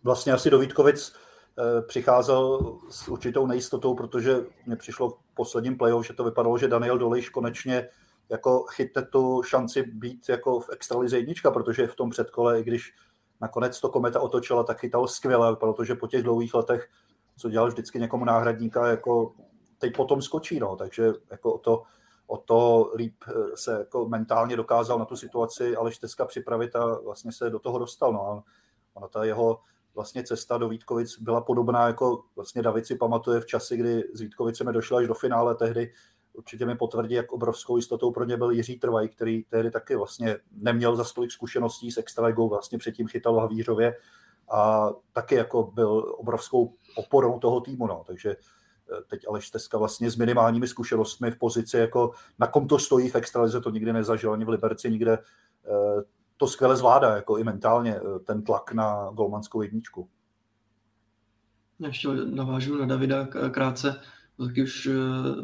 [0.03, 1.15] Vlastně asi do Vítkovic
[1.59, 6.67] eh, přicházel s určitou nejistotou, protože mě přišlo v posledním playoff, že to vypadalo, že
[6.67, 7.89] Daniel Dolejš konečně
[8.29, 12.93] jako chytne tu šanci být jako v extralize jednička, protože v tom předkole, i když
[13.41, 16.89] nakonec to Kometa otočila, tak chytal skvěle, protože po těch dlouhých letech,
[17.37, 19.33] co dělal vždycky někomu náhradníka, jako
[19.77, 21.83] teď potom skočí, no, takže jako o to,
[22.27, 26.99] o to líp eh, se jako mentálně dokázal na tu situaci ale Šteska připravit a
[26.99, 28.13] vlastně se do toho dostal.
[28.13, 28.27] No.
[28.27, 28.43] A
[28.93, 29.59] ona ta jeho
[29.95, 34.21] vlastně cesta do Vítkovic byla podobná, jako vlastně David si pamatuje v časi, kdy z
[34.21, 35.93] Vítkovicemi došla až do finále tehdy,
[36.33, 40.37] určitě mi potvrdí, jak obrovskou jistotou pro ně byl Jiří Trvaj, který tehdy taky vlastně
[40.51, 43.95] neměl za stolik zkušeností s extraligou, vlastně předtím chytal Havířově
[44.51, 48.03] a taky jako byl obrovskou oporou toho týmu, no.
[48.07, 48.35] takže
[49.07, 53.15] teď Aleš Teska vlastně s minimálními zkušenostmi v pozici, jako na kom to stojí v
[53.15, 56.03] extralize, to nikdy nezažil ani v Liberci, nikde eh,
[56.37, 60.09] to skvěle zvládá, jako i mentálně, eh, ten tlak na golmanskou jedničku.
[61.79, 64.01] Ještě navážu na Davida krátce,
[64.47, 64.89] taky už,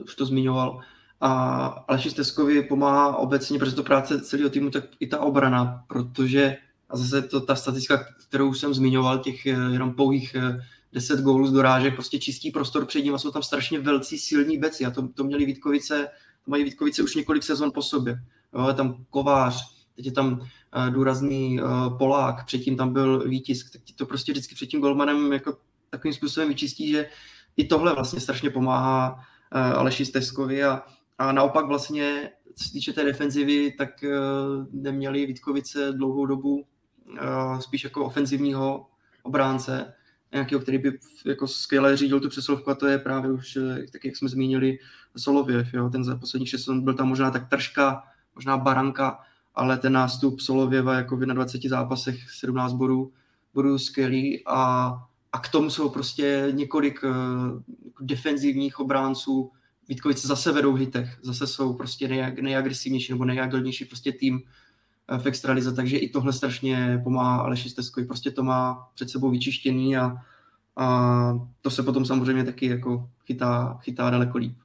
[0.04, 0.82] už to zmiňoval.
[1.22, 6.58] A Aleši Teskovi pomáhá obecně, protože to práce celého týmu, tak i ta obrana, protože
[6.90, 10.36] a zase to ta statistika, kterou jsem zmiňoval, těch jenom pouhých
[10.94, 14.58] 10 gólů z dorážek, prostě čistý prostor před ním a jsou tam strašně velcí silní
[14.58, 14.86] beci.
[14.86, 16.08] A to, to měli Vítkovice,
[16.46, 18.24] to mají Vítkovice už několik sezon po sobě.
[18.54, 23.74] Jo, je tam Kovář, teď je tam uh, důrazný uh, Polák, předtím tam byl Vítisk,
[23.74, 25.58] tak ti to prostě vždycky před tím golmanem jako
[25.90, 27.10] takovým způsobem vyčistí, že
[27.58, 29.22] i tohle vlastně strašně pomáhá uh,
[29.62, 30.64] Aleši Steskovi.
[30.64, 30.84] A,
[31.18, 37.60] a naopak vlastně, co se týče té defenzivy, tak uh, neměli Vítkovice dlouhou dobu uh,
[37.60, 38.88] spíš jako ofenzivního
[39.24, 39.94] obránce,
[40.34, 44.06] nějakého, který by jako skvěle řídil tu přesilovku a to je právě už, eh, tak
[44.06, 44.78] jak jsme zmínili,
[45.18, 45.74] Solověv.
[45.74, 45.90] Jo?
[45.90, 48.04] Ten za posledních šest byl tam možná tak tržka,
[48.36, 49.20] možná baranka,
[49.56, 53.12] ale ten nástup Solověva jako v 21 zápasech 17 bodů,
[53.54, 54.92] bodů skvělý a,
[55.32, 57.12] a k tomu jsou prostě několik uh,
[58.02, 59.52] defenzivních obránců,
[59.90, 64.42] Vítkovice zase vedou hitech, zase jsou prostě nej, nejagresivnější nebo nejagilnější prostě tým,
[65.18, 69.98] v extralize, takže i tohle strašně pomáhá Aleši Steskovi, prostě to má před sebou vyčištěný
[69.98, 70.18] a,
[70.76, 74.58] a to se potom samozřejmě taky jako chytá, chytá daleko líp.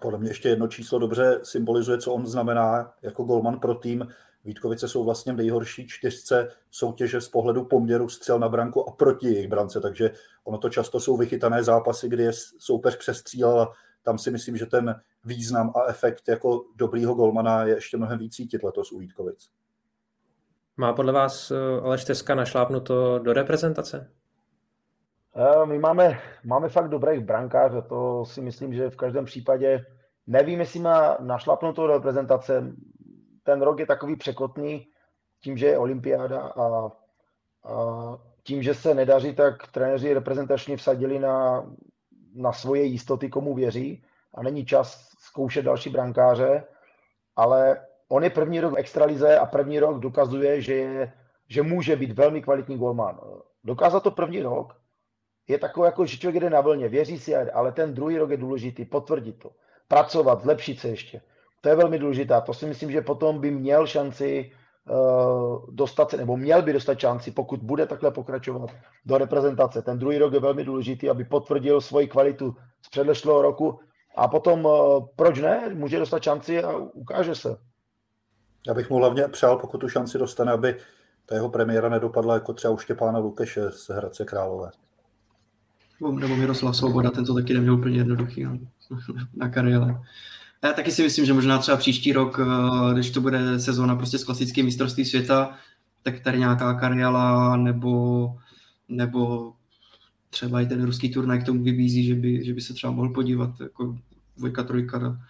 [0.00, 4.06] Podle mě ještě jedno číslo dobře symbolizuje, co on znamená jako golman pro tým.
[4.44, 9.26] Vítkovice jsou vlastně v nejhorší čtyřce soutěže z pohledu poměru střel na branku a proti
[9.26, 10.10] jejich brance, takže
[10.44, 13.72] ono to často jsou vychytané zápasy, kdy je soupeř přestřílel
[14.08, 18.34] tam si myslím, že ten význam a efekt jako dobrýho golmana je ještě mnohem víc
[18.34, 19.50] cítit letos u Vítkovic.
[20.76, 24.10] Má podle vás eh, Aleš Teska našlápnuto do reprezentace?
[25.36, 29.86] Eh, my máme, máme fakt dobrých brankářů, to si myslím, že v každém případě
[30.26, 32.72] nevím, jestli má našlapnutou do reprezentace.
[33.42, 34.86] ten rok je takový překotný
[35.40, 36.90] tím, že je olympiáda a, a
[38.42, 41.66] tím, že se nedaří, tak trenéři reprezentačně vsadili na,
[42.34, 46.64] na svoje jistoty, komu věří a není čas zkoušet další brankáře,
[47.36, 51.12] ale on je první rok v extralize a první rok dokazuje, že, je,
[51.48, 53.20] že může být velmi kvalitní golman.
[53.64, 54.76] Dokázat to první rok
[55.48, 58.36] je takové, jako, že člověk jde na vlně, věří si, ale ten druhý rok je
[58.36, 59.50] důležitý, potvrdit to,
[59.88, 61.20] pracovat, zlepšit se ještě.
[61.60, 62.40] To je velmi důležité.
[62.46, 64.52] To si myslím, že potom by měl šanci
[65.70, 68.70] dostat se, nebo měl by dostat šanci, pokud bude takhle pokračovat
[69.06, 69.82] do reprezentace.
[69.82, 73.80] Ten druhý rok je velmi důležitý, aby potvrdil svoji kvalitu z předlešlého roku
[74.16, 77.56] a potom, uh, proč ne, může dostat šanci a ukáže se.
[78.66, 80.76] Já bych mu hlavně přál, pokud tu šanci dostane, aby
[81.26, 84.70] ta jeho premiéra nedopadla jako třeba u Štěpána Lukeše z Hradce Králové.
[86.00, 88.58] Nebo Miroslav Svoboda, ten to taky neměl úplně jednoduchý no.
[89.36, 89.94] na kariéře.
[90.64, 94.18] Já taky si myslím, že možná třeba příští rok, eh, když to bude sezóna prostě
[94.18, 95.56] s klasickým mistrovství světa,
[96.02, 98.26] tak tady nějaká kariéla nebo,
[98.88, 99.52] nebo
[100.30, 103.08] třeba i ten ruský turnaj k tomu vybízí, že by, že by se třeba mohl
[103.08, 103.98] podívat jako
[104.36, 105.20] dvojka, trojka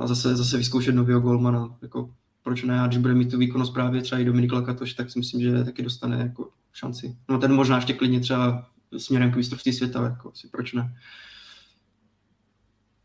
[0.00, 1.76] a zase, zase vyzkoušet nového golmana.
[1.82, 2.10] Jako,
[2.42, 2.80] proč ne?
[2.80, 5.64] A když bude mít tu výkonnost právě třeba i Dominik Lakatoš, tak si myslím, že
[5.64, 7.16] taky dostane jako šanci.
[7.28, 10.94] No ten možná ještě klidně třeba směrem k mistrovství světa, jako si proč ne.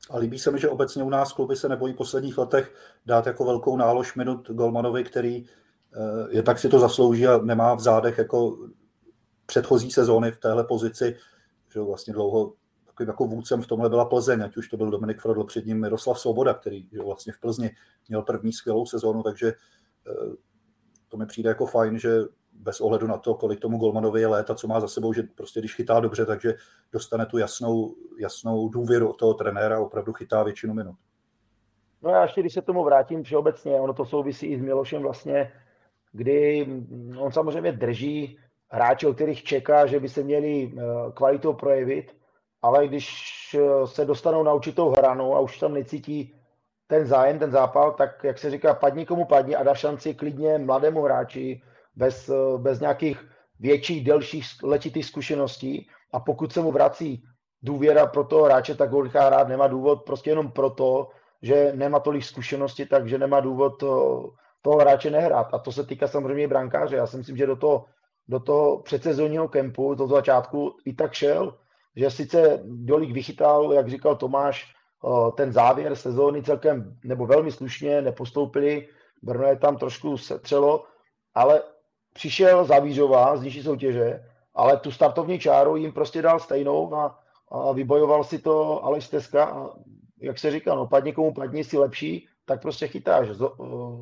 [0.09, 3.25] A líbí se mi, že obecně u nás kluby se nebojí v posledních letech dát
[3.25, 7.79] jako velkou nálož minut Golmanovi, který eh, je tak si to zaslouží a nemá v
[7.79, 8.57] zádech jako
[9.45, 11.15] předchozí sezóny v téhle pozici,
[11.73, 12.53] že vlastně dlouho
[12.85, 15.81] takovým jako vůdcem v tomhle byla Plzeň, ať už to byl Dominik Frodl, před ním
[15.81, 17.75] Miroslav Svoboda, který že vlastně v Plzni
[18.07, 20.35] měl první skvělou sezónu, takže eh,
[21.07, 22.19] to mi přijde jako fajn, že
[22.59, 25.59] bez ohledu na to, kolik tomu Golmanovi je léta, co má za sebou, že prostě
[25.59, 26.53] když chytá dobře, takže
[26.91, 30.95] dostane tu jasnou, jasnou důvěru od toho trenéra, opravdu chytá většinu minut.
[32.01, 35.51] No já ještě, když se tomu vrátím všeobecně, ono to souvisí i s Milošem vlastně,
[36.11, 36.67] kdy
[37.17, 38.39] on samozřejmě drží
[38.69, 40.81] hráče, o kterých čeká, že by se měli eh,
[41.13, 42.15] kvalitou projevit,
[42.61, 43.07] ale když
[43.59, 46.35] eh, se dostanou na určitou hranu a už tam necítí
[46.87, 50.57] ten zájem, ten zápal, tak jak se říká, padni komu padni a dá šanci klidně
[50.57, 51.61] mladému hráči,
[51.97, 53.17] bez, eh, bez nějakých
[53.59, 57.23] větších, delších letitých zkušeností a pokud se mu vrací
[57.61, 61.09] důvěra pro toho hráče, tak ho nechá hrát, nemá důvod prostě jenom proto,
[61.41, 64.23] že nemá tolik zkušenosti, takže nemá důvod to,
[64.61, 65.53] toho hráče nehrát.
[65.53, 66.95] A to se týká samozřejmě i brankáře.
[66.95, 67.85] Já si myslím, že do toho,
[68.27, 71.57] do toho předsezónního kempu, do začátku i tak šel,
[71.95, 78.01] že sice Dolík vychytal, jak říkal Tomáš, eh, ten závěr sezóny celkem, nebo velmi slušně,
[78.01, 78.87] nepostoupili,
[79.21, 80.85] Brno je tam trošku setřelo,
[81.33, 81.61] ale
[82.17, 84.23] přišel Zavířová z nižší soutěže,
[84.55, 87.19] ale tu startovní čáru jim prostě dal stejnou a,
[87.51, 89.69] a vybojoval si to Aleš Teska a
[90.21, 93.27] jak se říká, no padni komu padni, si lepší, tak prostě chytáš.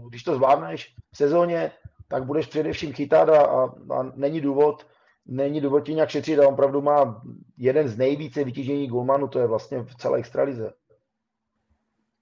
[0.09, 1.71] Když to zvládneš v sezóně,
[2.07, 4.87] tak budeš především chytat a, a, a není důvod,
[5.25, 7.21] není důvod ti nějak šetřit a on opravdu má
[7.57, 10.73] jeden z nejvíce vytížení golmanů, to je vlastně v celé extralize.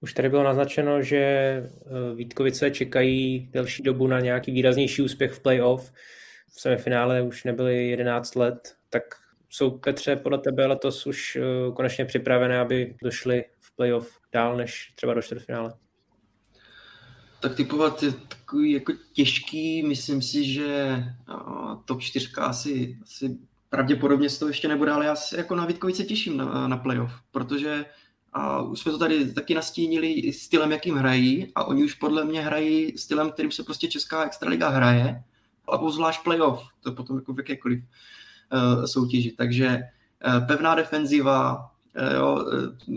[0.04, 5.40] Už tady bylo naznačeno, že eh, Vítkovice čekají delší dobu na nějaký výraznější úspěch v
[5.40, 5.92] playoff.
[6.48, 9.02] V semifinále už nebyly 11 let, tak
[9.48, 11.42] jsou Petře podle tebe letos už eh,
[11.74, 15.74] konečně připravené, aby došli v playoff dál než třeba do čtvrtfinále?
[17.40, 21.34] Tak typovat je takový jako těžký, myslím si, že eh,
[21.84, 23.38] top 4 asi, asi
[23.68, 27.12] pravděpodobně z toho ještě nebude, ale já se jako na Vítkovice těším na, na playoff,
[27.30, 27.84] protože
[28.34, 32.40] a už jsme to tady taky nastínili stylem, jakým hrají a oni už podle mě
[32.40, 35.22] hrají stylem, kterým se prostě Česká extraliga hraje,
[35.68, 39.30] a zvlášť playoff, to je potom jako v jakékoliv uh, soutěži.
[39.30, 39.78] Takže
[40.26, 42.46] uh, pevná defenziva, uh, jo,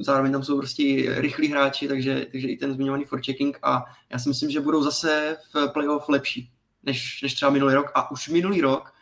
[0.02, 4.30] zároveň tam jsou prostě rychlí hráči, takže, takže i ten zmiňovaný forechecking a já si
[4.30, 6.52] myslím, že budou zase v playoff lepší
[6.84, 7.92] než, než třeba minulý rok.
[7.96, 8.94] A už minulý rok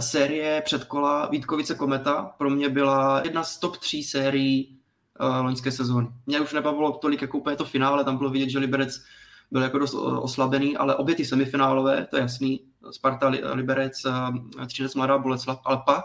[0.00, 4.78] série předkola Vítkovice Kometa pro mě byla jedna z top tří sérií
[5.20, 6.08] uh, loňské sezóny.
[6.26, 9.04] Mě už nebavilo tolik jako úplně to finále, tam bylo vidět, že Liberec
[9.50, 14.94] byl jako dost oslabený, ale obě ty semifinálové, to je jasný, Sparta, Liberec, uh, Třinec,
[14.94, 16.04] Mladá Boleslav, ale pak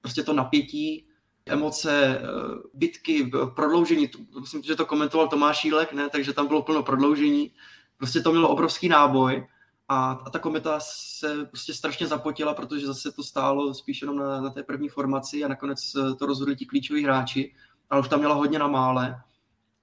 [0.00, 1.06] prostě to napětí,
[1.46, 6.82] emoce, uh, bitky, prodloužení, myslím, že to komentoval Tomáš Šílek, ne, takže tam bylo plno
[6.82, 7.52] prodloužení,
[7.98, 9.46] prostě to mělo obrovský náboj
[9.88, 14.40] a, a ta kometa se prostě strašně zapotila, protože zase to stálo spíš jenom na,
[14.40, 17.54] na té první formaci a nakonec to rozhodli ti klíčoví hráči
[17.90, 19.20] ale už tam měla hodně na mále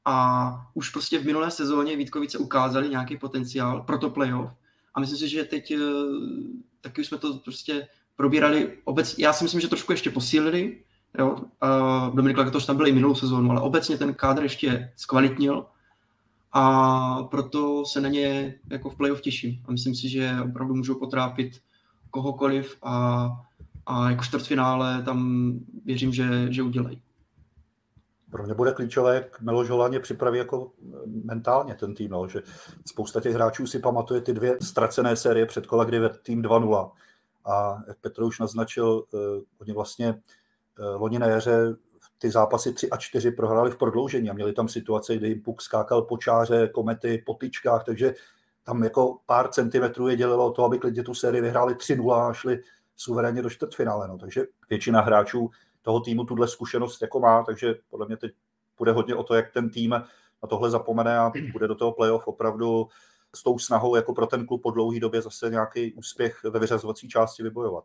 [0.05, 4.51] a už prostě v minulé sezóně Vítkovice ukázali nějaký potenciál pro to playoff
[4.95, 5.77] a myslím si, že teď eh,
[6.81, 10.77] taky už jsme to prostě probírali obecně, já si myslím, že trošku ještě posílili,
[11.19, 15.65] jo, uh, Dominik Lakatoš tam byl i minulou sezónu, ale obecně ten kádr ještě zkvalitnil
[16.51, 19.63] a proto se na ně jako v playoff těším.
[19.67, 21.61] A myslím si, že opravdu můžou potrápit
[22.09, 23.29] kohokoliv a,
[23.85, 25.51] a jako čtvrtfinále tam
[25.85, 27.01] věřím, že, že udělají.
[28.33, 30.71] Pro mě bude klíčové, jak Miloš Holaně připraví jako
[31.05, 32.41] mentálně ten tým, no, že
[32.85, 36.91] spousta těch hráčů si pamatuje ty dvě ztracené série před kola, kdy vedl tým 2-0.
[37.45, 39.17] A jak Petr už naznačil, eh,
[39.61, 40.21] oni vlastně
[40.79, 41.75] eh, loni na jaře
[42.17, 45.61] ty zápasy 3 a 4 prohráli v prodloužení a měli tam situace, kdy jim puk
[45.61, 48.13] skákal po čáře, komety, po tyčkách, takže
[48.63, 52.59] tam jako pár centimetrů je dělilo to, aby klidně tu sérii vyhráli 3-0 a šli
[52.95, 54.07] suverénně do čtvrtfinále.
[54.07, 54.17] No.
[54.17, 55.49] Takže většina hráčů
[55.83, 58.31] toho týmu tuhle zkušenost jako má, takže podle mě teď
[58.77, 59.89] bude hodně o to, jak ten tým
[60.43, 62.87] na tohle zapomene a bude do toho playoff opravdu
[63.35, 67.07] s tou snahou jako pro ten klub po dlouhé době zase nějaký úspěch ve vyřazovací
[67.09, 67.83] části vybojovat.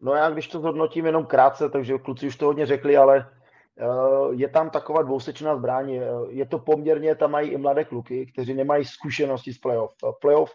[0.00, 3.30] No já když to zhodnotím jenom krátce, takže kluci už to hodně řekli, ale
[3.78, 3.84] eh,
[4.30, 5.94] je tam taková dvousečná zbraň.
[5.94, 9.94] Eh, je to poměrně, tam mají i mladé kluky, kteří nemají zkušenosti z playoff.
[10.20, 10.52] Playoff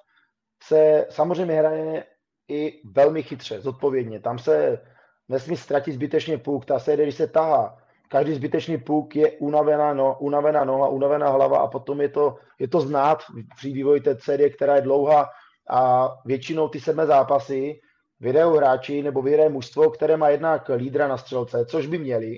[0.63, 2.05] se samozřejmě hraje
[2.47, 4.19] i velmi chytře, zodpovědně.
[4.19, 4.81] Tam se
[5.29, 6.65] nesmí ztratit zbytečně puk.
[6.65, 7.77] Ta série, když se tahá,
[8.09, 12.67] každý zbytečný puk je unavená, no, unavená noha, unavená hlava a potom je to, je
[12.67, 13.23] to znát
[13.55, 15.29] při vývoji té série, která je dlouhá
[15.69, 17.79] a většinou ty sedmé zápasy
[18.19, 22.37] vyhrajou hráči nebo vyhraje mužstvo, které má jednak lídra na střelce, což by měli,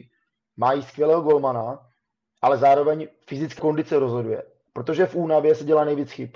[0.58, 1.80] mají skvělého golmana,
[2.42, 6.30] ale zároveň fyzická kondice rozhoduje, protože v únavě se dělá nejvíc chyb.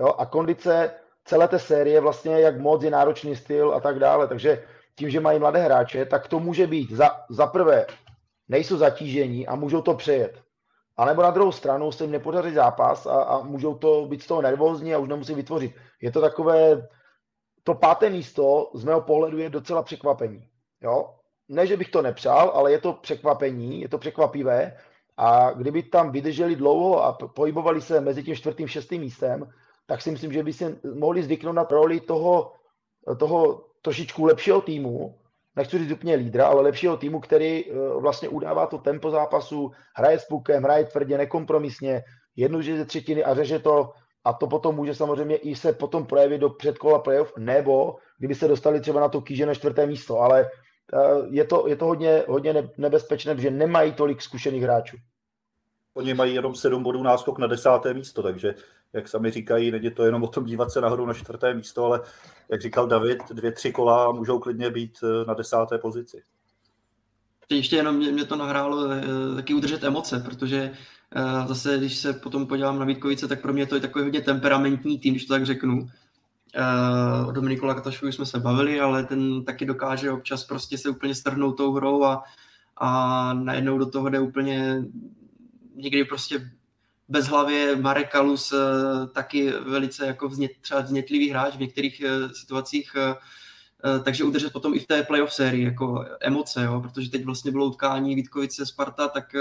[0.00, 0.14] Jo?
[0.18, 0.90] A kondice
[1.24, 4.28] celé té série vlastně, jak moc je náročný styl a tak dále.
[4.28, 4.64] Takže
[4.98, 7.86] tím, že mají mladé hráče, tak to může být za, za prvé,
[8.48, 10.42] nejsou zatížení a můžou to přejet.
[10.96, 14.26] A nebo na druhou stranu se jim nepodaří zápas a, a můžou to být z
[14.26, 15.74] toho nervózní a už nemusí vytvořit.
[16.02, 16.88] Je to takové,
[17.64, 20.48] to páté místo z mého pohledu je docela překvapení.
[20.82, 21.14] Jo?
[21.48, 24.76] Ne, že bych to nepřál, ale je to překvapení, je to překvapivé
[25.16, 29.52] a kdyby tam vydrželi dlouho a pohybovali se mezi tím čtvrtým, šestým místem,
[29.86, 32.52] tak si myslím, že by si mohli zvyknout na roli toho,
[33.18, 35.14] toho trošičku lepšího týmu,
[35.56, 40.18] nechci říct úplně lídra, ale lepšího týmu, který eh, vlastně udává to tempo zápasu, hraje
[40.18, 42.02] s pukem, hraje tvrdě, nekompromisně,
[42.36, 43.90] jednu ze třetiny a řeže to.
[44.24, 48.48] A to potom může samozřejmě i se potom projevit do předkola playoff, nebo kdyby se
[48.48, 50.98] dostali třeba na to kýže na čtvrté místo, ale eh,
[51.30, 54.96] je to, je to hodně, hodně nebezpečné, protože nemají tolik zkušených hráčů.
[55.94, 58.54] Oni mají jenom sedm bodů náskok na desáté místo, takže
[58.92, 62.00] jak sami říkají, není to jenom o tom dívat se nahoru na čtvrté místo, ale
[62.50, 66.22] jak říkal David, dvě, tři kola můžou klidně být eh, na desáté pozici.
[67.50, 69.02] Ještě jenom mě, mě to nahrálo eh,
[69.34, 70.70] taky udržet emoce, protože
[71.16, 74.20] eh, zase, když se potom podívám na Vítkovice, tak pro mě to je takový hodně
[74.20, 75.88] temperamentní tým, když to tak řeknu.
[77.28, 81.56] O Dominiku Lakatašovi jsme se bavili, ale ten taky dokáže občas prostě se úplně strhnout
[81.56, 82.22] tou hrou a,
[82.76, 84.84] a najednou do toho jde úplně
[85.74, 86.50] někdy prostě
[87.08, 92.34] bez hlavě Marek Kalus eh, taky velice jako vznět, třeba vznětlivý hráč v některých eh,
[92.34, 97.24] situacích, eh, takže udržet potom i v té playoff sérii jako emoce, jo, protože teď
[97.24, 99.36] vlastně bylo utkání Vítkovice Sparta, tak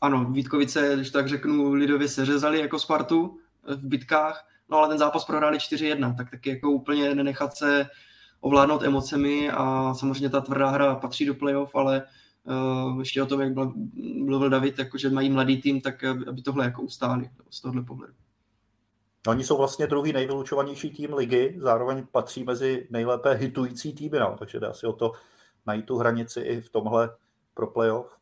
[0.00, 5.24] ano, Vítkovice, když tak řeknu, lidově seřezali jako Spartu v bitkách, no ale ten zápas
[5.24, 7.86] prohráli 4-1, tak taky jako úplně nenechat se
[8.40, 12.08] ovládnout emocemi a samozřejmě ta tvrdá hra patří do playoff, ale uh,
[12.98, 13.52] ještě o tom, jak
[14.24, 18.12] mluvil David, jako, že mají mladý tým, tak aby tohle jako ustáli z tohle pohledu.
[19.26, 24.36] No, oni jsou vlastně druhý nejvylučovanější tým ligy, zároveň patří mezi nejlépe hitující týmy, no,
[24.38, 25.12] takže jde asi o to
[25.66, 27.10] najít tu hranici i v tomhle
[27.54, 28.15] pro playoff.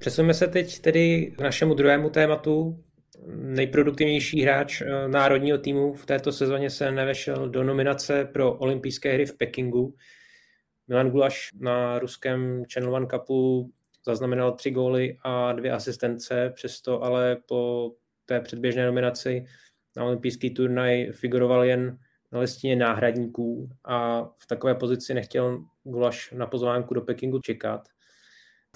[0.00, 2.84] Přesuneme se teď tedy k našemu druhému tématu.
[3.34, 9.26] Nejproduktivnější hráč eh, národního týmu v této sezóně se nevešel do nominace pro olympijské hry
[9.26, 9.94] v Pekingu.
[10.88, 13.70] Milan Gulaš na ruském Channel One Cupu
[14.06, 17.90] zaznamenal tři góly a dvě asistence, přesto ale po
[18.26, 19.44] té předběžné nominaci
[19.96, 21.98] na olympijský turnaj figuroval jen
[22.32, 27.88] na listině náhradníků a v takové pozici nechtěl Gulaš na pozvánku do Pekingu čekat.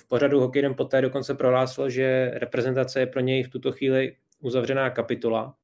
[0.01, 4.91] V pořadu Hokejem poté dokonce prohlásil, že reprezentace je pro něj v tuto chvíli uzavřená
[4.91, 5.57] kapitola.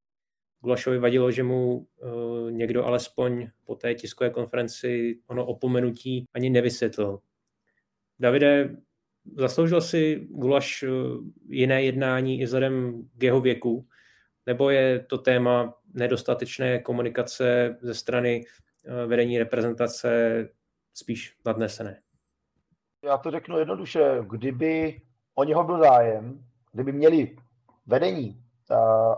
[0.60, 7.18] Gulašovi vadilo, že mu uh, někdo alespoň po té tiskové konferenci ono opomenutí ani nevysvětlil.
[8.18, 8.76] Davide,
[9.36, 10.90] zasloužil si Gulaš uh,
[11.48, 13.88] jiné jednání i vzhledem k jeho věku,
[14.46, 20.48] nebo je to téma nedostatečné komunikace ze strany uh, vedení reprezentace
[20.94, 22.00] spíš nadnesené?
[23.02, 25.02] Já to řeknu jednoduše, kdyby
[25.34, 27.36] o něho byl zájem, kdyby měli
[27.86, 28.44] vedení,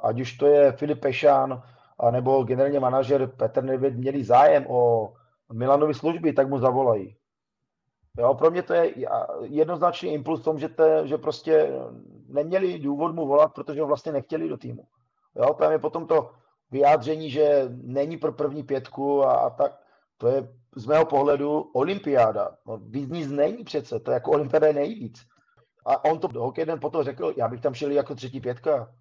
[0.03, 1.63] ať už to je Filip Pešán,
[2.11, 5.13] nebo generální manažer Petr Nevěd měli zájem o
[5.53, 7.17] Milanovi služby, tak mu zavolají.
[8.19, 8.95] Jo, pro mě to je
[9.43, 11.73] jednoznačný impuls v tom, že, te, že prostě
[12.29, 14.87] neměli důvod mu volat, protože ho vlastně nechtěli do týmu.
[15.37, 16.31] Jo, tam je potom to
[16.71, 19.81] vyjádření, že není pro první pětku a, a tak,
[20.19, 22.57] to je z mého pohledu olympiáda.
[22.67, 25.27] No, víc nic není přece, to je jako olympiáda je nejvíc.
[25.87, 28.95] A on to hokej den potom řekl, já bych tam šel jako třetí pětka,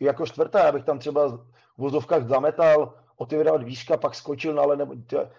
[0.00, 1.40] jako čtvrtá, já bych tam třeba v
[1.78, 4.94] vozovkách zametal, otevíral výška, pak skočil na nebo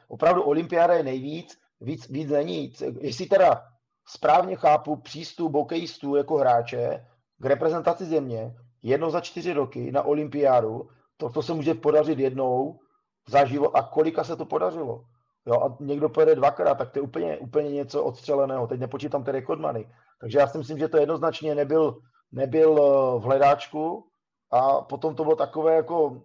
[0.08, 2.74] opravdu olympiáda je nejvíc, víc, víc není.
[3.00, 3.64] Jestli teda
[4.08, 10.90] správně chápu přístup hokejistů jako hráče k reprezentaci země, jedno za čtyři roky na olympiádu,
[11.18, 12.80] to, to se může podařit jednou
[13.28, 13.72] za život.
[13.76, 15.06] A kolika se to podařilo?
[15.46, 18.68] Jo, a někdo pojede dvakrát, tak to je úplně, úplně něco odstřeleného.
[18.68, 19.90] Teď nepočítám ty rekordmany.
[20.22, 21.98] Takže já si myslím, že to jednoznačně nebyl,
[22.32, 24.08] nebyl eh, v hledáčku
[24.52, 26.22] a potom to bylo takové jako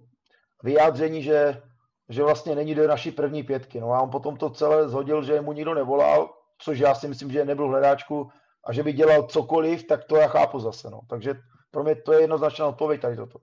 [0.63, 1.63] vyjádření, že,
[2.09, 3.81] že vlastně není do naší první pětky.
[3.81, 7.31] No a on potom to celé zhodil, že mu nikdo nevolal, což já si myslím,
[7.31, 8.31] že nebyl v hledáčku
[8.65, 10.91] a že by dělal cokoliv, tak to já chápu zase.
[10.91, 11.01] No.
[11.09, 11.35] Takže
[11.71, 13.39] pro mě to je jednoznačná odpověď tady toto.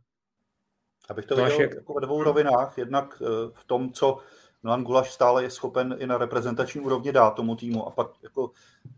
[1.10, 2.78] Abych to viděl jako ve dvou rovinách.
[2.78, 4.18] Jednak eh, v tom, co
[4.64, 8.52] Milan Gulaš stále je schopen i na reprezentační úrovni dát tomu týmu a pak jako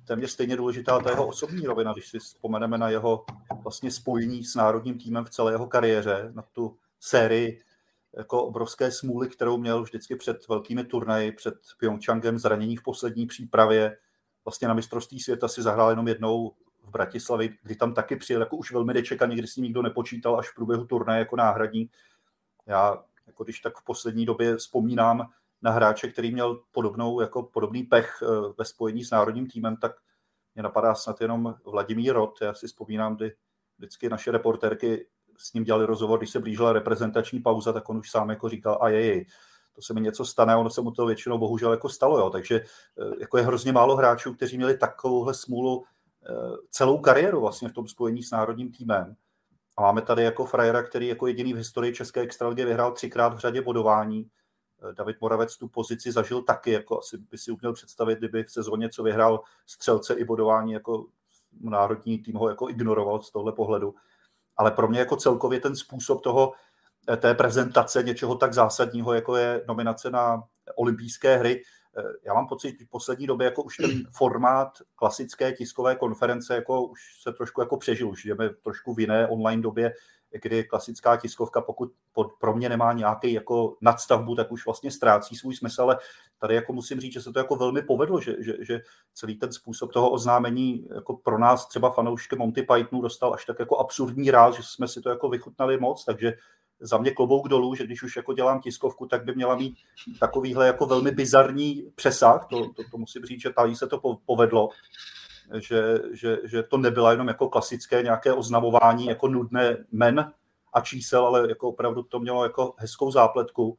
[0.05, 3.25] téměř stejně důležitá ta jeho osobní rovina, když si vzpomeneme na jeho
[3.63, 7.61] vlastně spojení s národním týmem v celé jeho kariéře, na tu sérii
[8.17, 13.97] jako obrovské smůly, kterou měl vždycky před velkými turnaji, před Pyeongchangem, zranění v poslední přípravě.
[14.45, 16.53] Vlastně na mistrovství světa si zahrál jenom jednou
[16.83, 20.39] v Bratislavi, kdy tam taky přijel jako už velmi nečekaně, kdy s ním nikdo nepočítal
[20.39, 21.89] až v průběhu turnaje jako náhradní.
[22.65, 25.29] Já, jako když tak v poslední době vzpomínám
[25.63, 28.25] na hráče, který měl podobnou, jako podobný pech eh,
[28.57, 29.91] ve spojení s národním týmem, tak
[30.55, 32.37] mě napadá snad jenom Vladimír Rod.
[32.41, 33.31] Já si vzpomínám, kdy
[33.77, 35.07] vždycky naše reportérky
[35.37, 38.77] s ním dělali rozhovor, když se blížila reprezentační pauza, tak on už sám jako říkal,
[38.81, 39.25] a jej,
[39.73, 42.29] to se mi něco stane, ono se mu to většinou bohužel jako stalo, jo.
[42.29, 45.83] takže eh, jako je hrozně málo hráčů, kteří měli takovouhle smůlu
[46.29, 49.15] eh, celou kariéru vlastně v tom spojení s národním týmem.
[49.77, 53.39] A máme tady jako frajera, který jako jediný v historii České extraligy vyhrál třikrát v
[53.39, 54.29] řadě bodování.
[54.91, 58.89] David Moravec tu pozici zažil taky, jako asi by si uměl představit, kdyby v sezóně,
[58.89, 61.05] co vyhrál střelce i bodování, jako
[61.61, 63.95] národní tým ho jako ignoroval z tohle pohledu.
[64.57, 66.53] Ale pro mě jako celkově ten způsob toho,
[67.09, 70.43] eh, té prezentace něčeho tak zásadního, jako je nominace na
[70.75, 71.63] olympijské hry,
[71.97, 76.55] eh, já mám pocit, že v poslední době jako už ten formát klasické tiskové konference
[76.55, 79.93] jako už se trošku jako přežil, už jdeme trošku v jiné online době,
[80.41, 85.35] kdy klasická tiskovka, pokud pod, pro mě nemá nějaký jako nadstavbu, tak už vlastně ztrácí
[85.35, 85.97] svůj smysl, ale
[86.39, 88.81] tady jako musím říct, že se to jako velmi povedlo, že, že, že
[89.13, 93.59] celý ten způsob toho oznámení jako pro nás třeba fanoušky Monty Pythonu dostal až tak
[93.59, 96.33] jako absurdní ráz, že jsme si to jako vychutnali moc, takže
[96.79, 99.75] za mě klobouk dolů, že když už jako dělám tiskovku, tak by měla mít
[100.19, 104.69] takovýhle jako velmi bizarní přesah, to, to, to musím říct, že tady se to povedlo,
[105.57, 110.33] že, že, že to nebyla jenom jako klasické nějaké oznamování jako nudné men
[110.73, 113.77] a čísel, ale jako opravdu to mělo jako hezkou zápletku.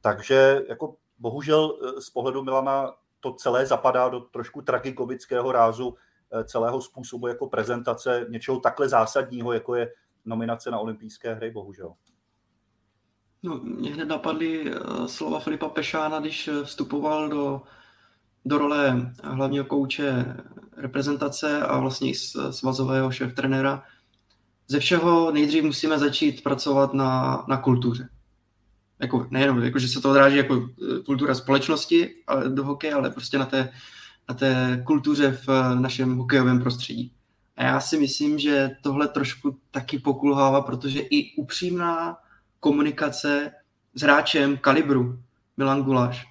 [0.00, 5.96] Takže jako bohužel eh, z pohledu Milana to celé zapadá do trošku tragikovického rázu
[6.32, 9.92] eh, celého způsobu jako prezentace něčeho takhle zásadního, jako je
[10.24, 11.94] nominace na olympijské hry, bohužel.
[13.42, 17.62] No, mě hned napadly eh, slova Filipa Pešána, když vstupoval do,
[18.44, 20.36] do role hlavního kouče
[20.76, 22.14] reprezentace a vlastně i
[22.50, 23.82] svazového šéf trenéra.
[24.68, 28.08] Ze všeho nejdřív musíme začít pracovat na, na kultuře.
[28.98, 32.14] Jako, nejenom, jako, že se to odráží jako e, kultura společnosti
[32.48, 33.72] do hokeje, ale prostě na té,
[34.28, 37.12] na té kultuře v našem hokejovém prostředí.
[37.56, 42.16] A já si myslím, že tohle trošku taky pokulhává, protože i upřímná
[42.60, 43.52] komunikace
[43.94, 45.18] s hráčem kalibru
[45.56, 46.26] Milan Guláš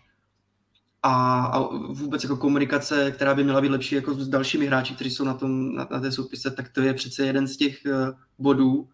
[1.04, 5.12] a, a vůbec jako komunikace, která by měla být lepší jako s dalšími hráči, kteří
[5.12, 8.16] jsou na, tom, na, na té soupise, tak to je přece jeden z těch uh,
[8.40, 8.90] bodů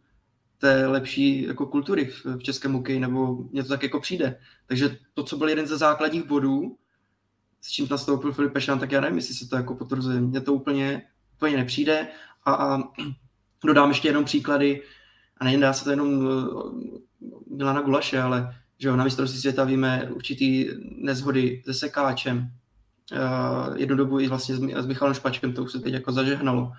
[0.58, 4.40] té lepší jako kultury v, v českém hokeji, nebo mě to tak jako přijde.
[4.68, 6.78] Takže to, co byl jeden ze základních bodů,
[7.62, 10.22] s čím nastoupil Filip Pešán, tak já nevím, jestli se to jako potvrzuje.
[10.22, 11.02] Mně to úplně,
[11.36, 12.08] úplně nepřijde.
[12.44, 12.84] A, a
[13.66, 14.82] dodám ještě jenom příklady,
[15.38, 16.82] a nejen dá se to jenom uh,
[17.58, 20.68] Milana Gulaše, ale že jo, na mistrovství světa víme určitý
[20.98, 22.52] nezhody se Sekáčem,
[23.12, 26.72] uh, jednu dobu i vlastně s, Michalem Špačkem, to už se teď jako zažehnalo.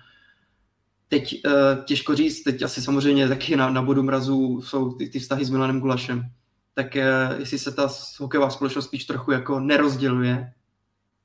[1.07, 5.19] Teď uh, těžko říct, teď asi samozřejmě taky na, na bodu mrazu jsou ty, ty
[5.19, 6.31] vztahy s Milanem Gulašem.
[6.73, 7.89] Tak uh, jestli se ta
[8.19, 10.53] hokejová společnost spíš trochu jako nerozděluje,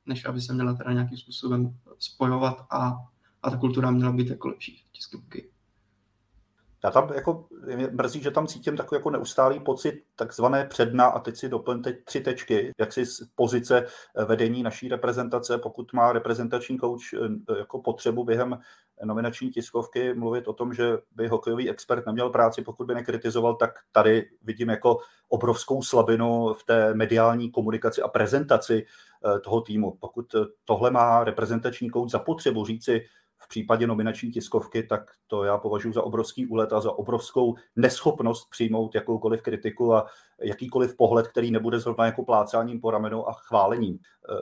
[0.06, 2.92] než aby se měla teda nějakým způsobem spojovat a,
[3.42, 5.51] a ta kultura měla být jako lepší v českém hokeji.
[6.84, 11.18] Já tam jako, mě mrzí, že tam cítím takový jako neustálý pocit takzvané předna a
[11.18, 15.92] teď si doplň teď tři tečky, jak si z pozice eh, vedení naší reprezentace, pokud
[15.92, 18.58] má reprezentační kouč eh, jako potřebu během
[19.04, 23.70] nominační tiskovky mluvit o tom, že by hokejový expert neměl práci, pokud by nekritizoval, tak
[23.92, 28.86] tady vidím jako obrovskou slabinu v té mediální komunikaci a prezentaci
[29.36, 29.96] eh, toho týmu.
[30.00, 33.04] Pokud tohle má reprezentační kouč za potřebu říci,
[33.52, 38.94] případě nominační tiskovky, tak to já považuji za obrovský úlet a za obrovskou neschopnost přijmout
[38.94, 40.06] jakoukoliv kritiku a
[40.40, 43.98] jakýkoliv pohled, který nebude zrovna jako plácáním po ramenu a chválením.
[44.30, 44.34] Eh,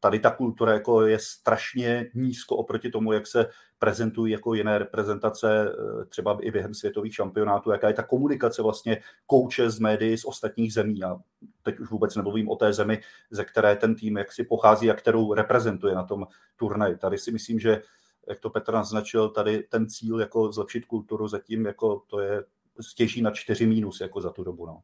[0.00, 3.46] tady ta kultura jako je strašně nízko oproti tomu, jak se
[3.78, 9.00] prezentují jako jiné reprezentace, eh, třeba i během světových šampionátů, jaká je ta komunikace vlastně
[9.26, 11.04] kouče z médií z ostatních zemí.
[11.04, 11.16] A
[11.62, 13.00] teď už vůbec nemluvím o té zemi,
[13.30, 16.96] ze které ten tým jak si pochází a kterou reprezentuje na tom turnaji.
[16.96, 17.82] Tady si myslím, že
[18.28, 22.44] jak to Petr naznačil, tady ten cíl jako zlepšit kulturu zatím jako to je
[22.80, 24.66] stěží na čtyři mínus jako za tu dobu.
[24.66, 24.80] No.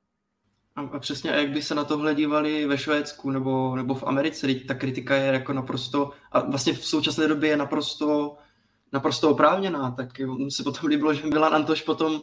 [0.76, 4.54] A přesně, a jak by se na tohle dívali ve Švédsku nebo, nebo v Americe,
[4.54, 8.36] ta kritika je jako naprosto, a vlastně v současné době je naprosto,
[8.92, 10.08] naprosto oprávněná, tak
[10.48, 12.22] se potom líbilo, že Milan Antoš potom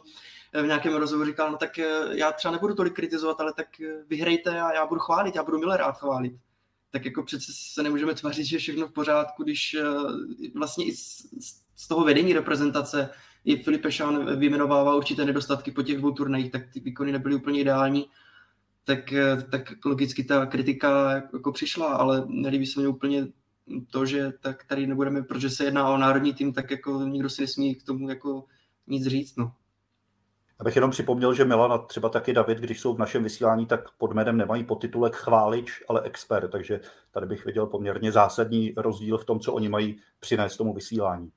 [0.62, 4.04] v nějakém rozhovoru říkal, no tak eh, já třeba nebudu tolik kritizovat, ale tak eh,
[4.08, 6.32] vyhrejte a já budu chválit, já budu milé rád chválit
[6.92, 9.84] tak jako přece se nemůžeme tvářit, že je všechno v pořádku, když eh,
[10.54, 10.92] vlastně i
[11.76, 13.10] z toho vedení reprezentace
[13.44, 17.60] i Filip Pešán vyjmenovává určité nedostatky po těch dvou turnajích, tak ty výkony nebyly úplně
[17.60, 18.06] ideální,
[18.84, 23.26] tak, eh, tak logicky ta kritika jako přišla, ale nelíbí se mi úplně
[23.90, 27.42] to, že tak tady nebudeme, protože se jedná o národní tým, tak jako nikdo si
[27.42, 28.44] nesmí k tomu jako
[28.86, 29.36] nic říct.
[29.36, 29.52] No.
[30.58, 33.90] Abych jenom připomněl, že Milan a třeba taky David, když jsou v našem vysílání, tak
[33.98, 36.80] pod jménem nemají potitulek chválič, ale expert, takže
[37.10, 41.30] tady bych viděl poměrně zásadní rozdíl v tom, co oni mají přinést tomu vysílání.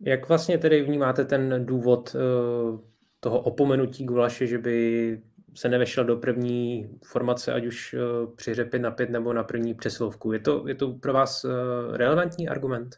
[0.00, 2.78] Jak vlastně tedy vnímáte ten důvod eh,
[3.20, 5.20] toho opomenutí Gulaše, že by
[5.54, 9.74] se nevešel do první formace, ať už eh, při 5 na 5 nebo na první
[9.74, 10.32] přesilovku?
[10.32, 11.48] Je to, je to pro vás eh,
[11.96, 12.96] relevantní argument?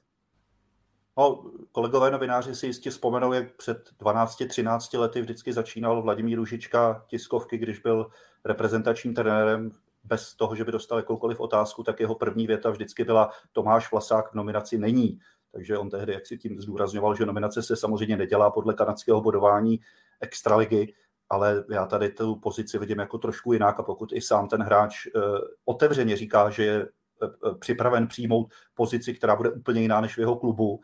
[1.18, 7.58] No, kolegové novináři si jistě vzpomenou, jak před 12-13 lety vždycky začínal Vladimír Ružička tiskovky,
[7.58, 8.10] když byl
[8.44, 9.70] reprezentačním trenérem
[10.04, 14.30] bez toho, že by dostal jakoukoliv otázku, tak jeho první věta vždycky byla Tomáš Vlasák
[14.30, 15.18] v nominaci není.
[15.52, 19.80] Takže on tehdy jak si tím zdůrazňoval, že nominace se samozřejmě nedělá podle kanadského bodování
[20.20, 20.94] extraligy,
[21.28, 25.06] ale já tady tu pozici vidím jako trošku jinak a pokud i sám ten hráč
[25.06, 25.20] eh,
[25.64, 26.82] otevřeně říká, že je
[27.22, 30.80] eh, připraven přijmout pozici, která bude úplně jiná než v jeho klubu,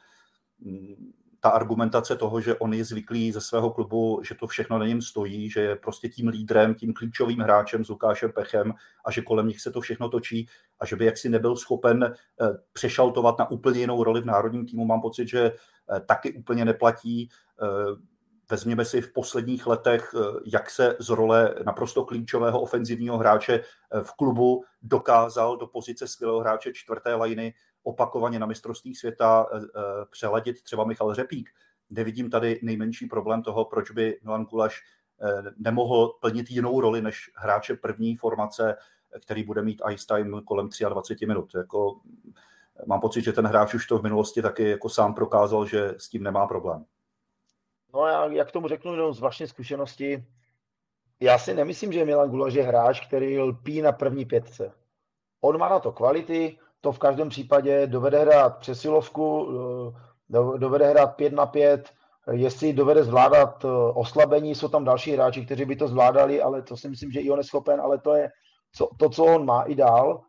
[1.45, 5.03] ta argumentace toho, že on je zvyklý ze svého klubu, že to všechno na něm
[5.03, 8.73] stojí, že je prostě tím lídrem, tím klíčovým hráčem s Lukášem Pechem
[9.05, 10.49] a že kolem nich se to všechno točí
[10.81, 14.85] a že by jaksi nebyl schopen eh, přešaltovat na úplně jinou roli v národním týmu,
[14.85, 17.29] mám pocit, že eh, taky úplně neplatí.
[17.63, 17.67] Eh,
[18.51, 20.15] vezměme si v posledních letech,
[20.47, 23.61] jak se z role naprosto klíčového ofenzivního hráče
[24.03, 27.55] v klubu dokázal do pozice skvělého hráče čtvrté lajny
[27.85, 29.81] opakovaně na mistrovství světa eh, eh,
[30.11, 31.51] přeladit třeba Michal Řepík.
[31.91, 34.83] Nevidím tady nejmenší problém toho, proč by Milan Kulaš
[35.23, 38.77] eh, nemohl plnit jinou roli než hráče první formace,
[39.23, 41.55] který bude mít ice time kolem 23 minut.
[41.55, 42.01] Jako,
[42.87, 46.09] mám pocit, že ten hráč už to v minulosti taky jako sám prokázal, že s
[46.09, 46.85] tím nemá problém.
[47.95, 50.25] No já, jak tomu řeknu no, z vaší zkušenosti,
[51.21, 54.73] já si nemyslím, že Milan Gulaš je hráč, který lpí na první pětce.
[55.41, 59.49] On má na to kvality, to v každém případě dovede hrát přesilovku,
[60.33, 61.91] eh, dovede hrát pět na pět,
[62.33, 66.77] jestli dovede zvládat eh, oslabení, jsou tam další hráči, kteří by to zvládali, ale to
[66.77, 68.31] si myslím, že i on je schopen, ale to je
[68.73, 70.21] co, to, co on má i dál.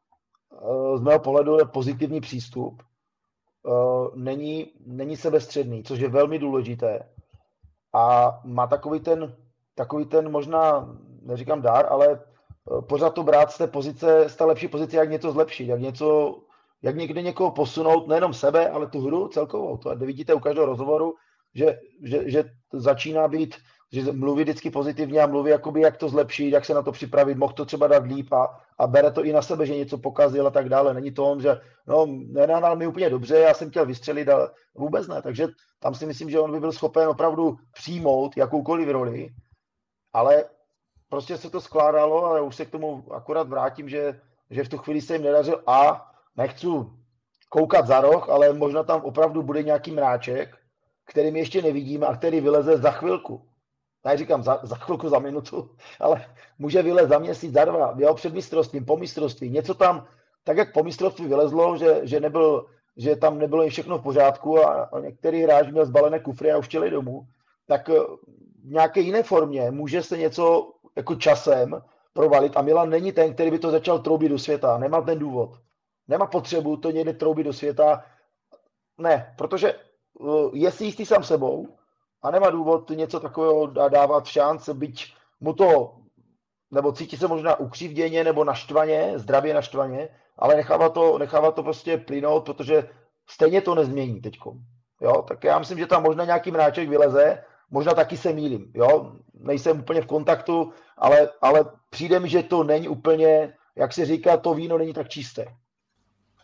[0.53, 2.83] Eh, z mého pohledu je pozitivní přístup.
[4.15, 7.09] Není, není sebestředný, což je velmi důležité.
[7.93, 9.35] A má takový ten,
[9.75, 12.19] takový ten možná, neříkám dár, ale
[12.87, 16.37] pořád to brát z té pozice, z té lepší pozice, jak něco zlepšit, jak něco
[16.85, 19.77] jak někdy někoho posunout, nejenom sebe, ale tu hru celkovou.
[19.77, 21.13] To vidíte u každého rozhovoru,
[21.55, 23.55] že, že, že začíná být,
[23.91, 27.37] že mluví vždycky pozitivně a mluví, jakoby, jak to zlepšit, jak se na to připravit,
[27.37, 30.47] mohl to třeba dát líp a, a bere to i na sebe, že něco pokazil
[30.47, 30.93] a tak dále.
[30.93, 35.21] Není to, že no, nenahnal mi úplně dobře, já jsem chtěl vystřelit, ale vůbec ne.
[35.21, 35.47] Takže
[35.79, 39.29] tam si myslím, že on by byl schopen opravdu přijmout jakoukoliv roli,
[40.13, 40.45] ale
[41.09, 44.77] prostě se to skládalo a už se k tomu akorát vrátím, že, že v tu
[44.77, 46.67] chvíli se jim nedařil a nechci
[47.49, 50.57] koukat za roh, ale možná tam opravdu bude nějaký mráček,
[51.05, 53.41] který my ještě nevidíme a který vyleze za chvilku.
[54.05, 55.69] Já říkám za, za chvilku, za minutu,
[55.99, 56.25] ale
[56.59, 59.49] může vylez za měsíc, za dva, jo, před mistrovstvím, po mistrovství.
[59.49, 60.07] Něco tam,
[60.43, 62.65] tak jak po mistrovství vylezlo, že, že, nebyl,
[62.97, 66.65] že tam nebylo všechno v pořádku a, a některý hráč měl zbalené kufry a už
[66.65, 67.27] chtěli domů,
[67.67, 71.81] tak v nějaké jiné formě může se něco jako časem
[72.13, 74.77] provalit a Milan není ten, který by to začal troubit do světa.
[74.77, 75.59] Nemá ten důvod.
[76.07, 78.05] Nemá potřebu to někde troubit do světa.
[78.97, 79.73] Ne, protože
[80.53, 81.77] je si jistý sám sebou
[82.21, 85.95] a nemá důvod něco takového dávat v šance, byť mu to,
[86.71, 91.97] nebo cítí se možná ukřivděně nebo naštvaně, zdravě naštvaně, ale nechává to, nechává to prostě
[91.97, 92.89] plynout, protože
[93.29, 94.37] stejně to nezmění teď.
[95.01, 99.11] Jo, tak já myslím, že tam možná nějaký mráček vyleze, možná taky se mýlím, jo,
[99.33, 104.37] nejsem úplně v kontaktu, ale, ale přijde mi, že to není úplně, jak se říká,
[104.37, 105.45] to víno není tak čisté.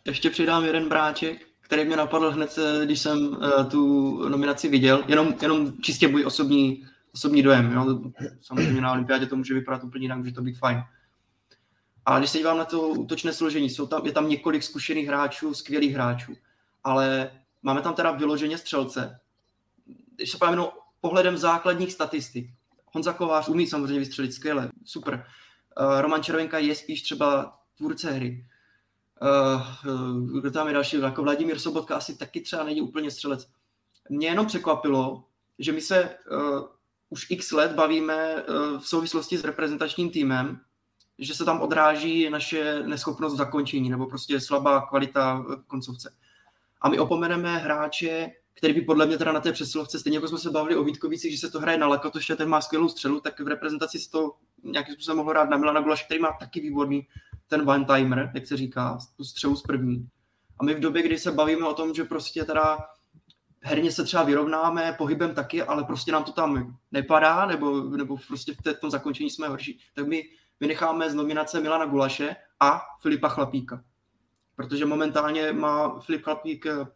[0.06, 5.04] Ještě přidám jeden bráček, který mě napadl hned, eh, když jsem uh, tu nominaci viděl,
[5.08, 7.72] jenom, jenom čistě můj osobní, osobní dojem.
[7.72, 8.00] Jo?
[8.40, 10.82] Samozřejmě na olympiádě to může vypadat úplně jinak, může to být fajn.
[12.06, 15.54] A když se dívám na to útočné složení, jsou tam, je tam několik zkušených hráčů,
[15.54, 16.34] skvělých hráčů,
[16.84, 17.30] ale
[17.62, 19.20] máme tam teda vyloženě střelce.
[20.16, 20.62] Když se pojďme
[21.00, 22.50] pohledem základních statistik,
[22.92, 25.26] Honza Kovář umí samozřejmě vystřelit skvěle, super.
[25.80, 28.46] Uh, Roman Červenka je spíš třeba tvůrce hry.
[29.22, 31.00] Uh, kdo tam je další?
[31.00, 33.48] Jako Vladimír Sobotka asi taky třeba není úplně střelec.
[34.10, 35.24] Mě jenom překvapilo,
[35.58, 36.64] že my se uh,
[37.10, 40.60] už x let bavíme uh, v souvislosti s reprezentačním týmem,
[41.18, 46.14] že se tam odráží naše neschopnost zakončení nebo prostě slabá kvalita koncovce.
[46.80, 50.38] A my opomeneme hráče, který by podle mě teda na té přesilovce, stejně jako jsme
[50.38, 53.40] se bavili o Vítkovicích, že se to hraje na Lakatoše, ten má skvělou střelu, tak
[53.40, 54.32] v reprezentaci se to
[54.62, 57.06] nějakým způsobem mohlo rád na Milana Gulaš, který má taky výborný
[57.48, 60.08] ten one timer, jak se říká, tu střelu z první.
[60.60, 62.78] A my v době, kdy se bavíme o tom, že prostě teda
[63.62, 68.54] herně se třeba vyrovnáme, pohybem taky, ale prostě nám to tam nepadá, nebo, nebo prostě
[68.54, 70.24] v tom zakončení jsme horší, tak my
[70.60, 73.84] vynecháme z nominace Milana Gulaše a Filipa Chlapíka.
[74.56, 76.86] Protože momentálně má Filip Chlapík eh,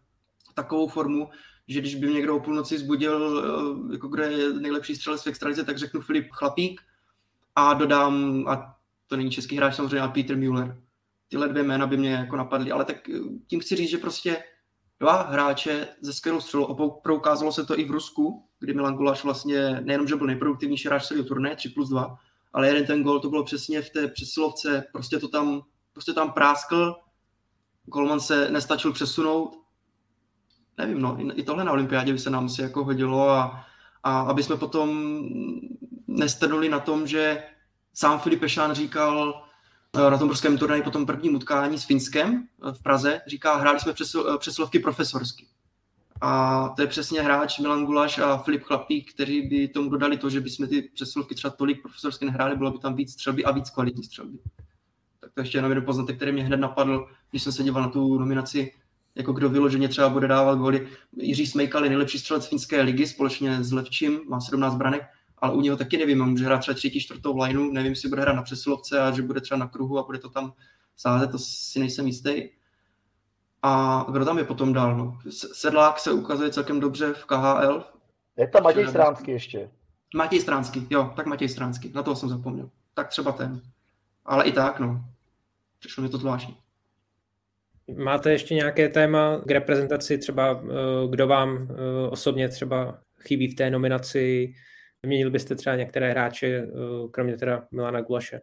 [0.55, 1.31] takovou formu,
[1.69, 3.45] že když by mě někdo o půlnoci zbudil,
[3.91, 6.81] eh, jako kdo je nejlepší střelec v extralize, tak řeknu Filip Chlapík
[7.57, 8.76] a dodám, a
[9.07, 10.82] to není český hráč samozřejmě, a Peter Müller.
[11.28, 14.44] Tyhle dvě jména by mě jako napadly, ale tak eh, tím chci říct, že prostě
[15.00, 19.80] dva hráče ze skvělou střelou, proukázalo se to i v Rusku, kdy Milan Gulaš vlastně
[19.80, 22.16] nejenom, že byl nejproduktivnější hráč celého turné, 3 plus 2,
[22.52, 26.32] ale jeden ten gol to bylo přesně v té přesilovce, prostě to tam, prostě tam
[26.32, 26.94] práskl,
[27.84, 29.62] Golman se nestačil přesunout,
[30.78, 33.64] nevím, no, i tohle na olympiádě by se nám asi jako hodilo a,
[34.02, 35.20] a aby jsme potom
[36.17, 37.43] nestrnuli na tom, že
[37.95, 39.45] sám Filip Pešán říkal
[39.97, 43.57] eh, na tom brzkém turnaji po tom prvním utkání s Finskem eh, v Praze, říká,
[43.57, 45.47] hráli jsme eh, přeslovky profesorsky.
[46.21, 50.31] A to je přesně hráč Milan Gulaš a Filip Chlapík, kteří by tomu dodali to,
[50.31, 53.71] že bychom ty přesilovky třeba tolik profesorsky nehráli, bylo by tam víc střelby a víc
[53.71, 54.39] kvalitní střelby.
[55.21, 57.89] Tak to ještě jenom jeden poznatek, který mě hned napadl, když jsem se díval na
[57.89, 58.73] tu nominaci
[59.17, 60.89] jako kdo vyloženě třeba bude dávat góly.
[61.17, 65.03] Jiří Smejkal je nejlepší střelec finské ligy společně s Levčím, má 17 branek,
[65.47, 68.22] ale u něho taky nevím, on může hrát třeba třetí, čtvrtou lineu, nevím, jestli bude
[68.22, 70.53] hrát na přesilovce a že bude třeba na kruhu a bude to tam
[70.97, 72.49] sázet, to si nejsem jistý.
[73.62, 74.97] A kdo tam je potom dál?
[74.97, 75.18] No?
[75.30, 77.84] Sedlák se ukazuje celkem dobře v KHL.
[78.36, 79.70] Je tam Matěj Stránský ještě.
[80.16, 82.70] Matěj Stránský, jo, tak Matěj Stránský, na toho jsem zapomněl.
[82.94, 83.61] Tak třeba ten.
[84.24, 85.05] Ale i tak, no.
[85.78, 86.57] Přišlo mi to zvláštní.
[88.05, 93.55] Máte ještě nějaké téma k reprezentaci, třeba eh, kdo vám eh, osobně třeba chybí v
[93.55, 94.55] té nominaci?
[95.07, 96.68] Vyměnil byste třeba některé hráče, eh,
[97.11, 98.40] kromě teda Milana Gulaše?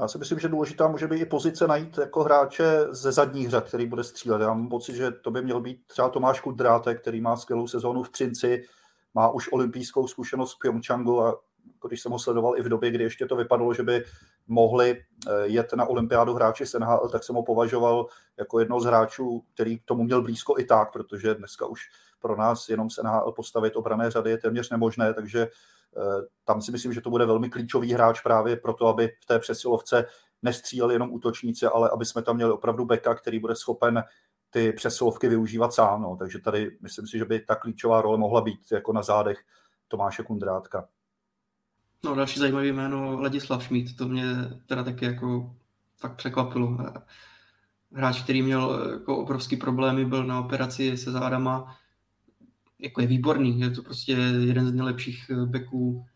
[0.00, 3.68] Já si myslím, že důležitá může být i pozice najít jako hráče ze zadních řad,
[3.68, 4.40] který bude střílet.
[4.40, 8.02] Já mám pocit, že to by měl být třeba Tomáš Kudrátek, který má skvělou sezónu
[8.02, 8.64] v Třinci,
[9.14, 11.40] má už olympijskou zkušenost v Pyeongchangu a
[11.88, 14.04] když jsem ho sledoval i v době, kdy ještě to vypadalo, že by
[14.48, 18.06] mohli eh, jet na olympiádu hráči z NHL, tak jsem ho považoval
[18.38, 21.80] jako jedno z hráčů, který k tomu měl blízko i tak, protože dneska už
[22.20, 26.00] pro nás jenom z NHL postavit obrané řady je téměř nemožné, takže eh,
[26.44, 30.04] tam si myslím, že to bude velmi klíčový hráč právě proto, aby v té přesilovce
[30.42, 34.04] nestříleli jenom útočníci, ale aby jsme tam měli opravdu beka, který bude schopen
[34.50, 36.02] ty přesilovky využívat sám.
[36.02, 36.16] No.
[36.16, 39.38] Takže tady myslím si, že by ta klíčová role mohla být jako na zádech
[39.88, 40.88] Tomáše Kundrátka.
[42.04, 44.24] No další zajímavý jméno Ladislav Šmít, to mě
[44.66, 45.54] teda taky jako
[45.96, 46.78] fakt překvapilo.
[47.92, 51.76] Hráč, který měl jako obrovský problémy, byl na operaci se zádama,
[52.80, 56.06] jako je výborný, je to prostě jeden z nejlepších beků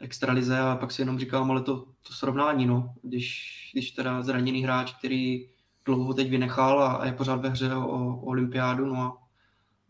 [0.00, 4.62] extralize a pak si jenom říkám, ale to, to srovnání, no, když, když teda zraněný
[4.62, 5.48] hráč, který
[5.84, 9.16] dlouho teď vynechal a, a je pořád ve hře o, o olympiádu, no a,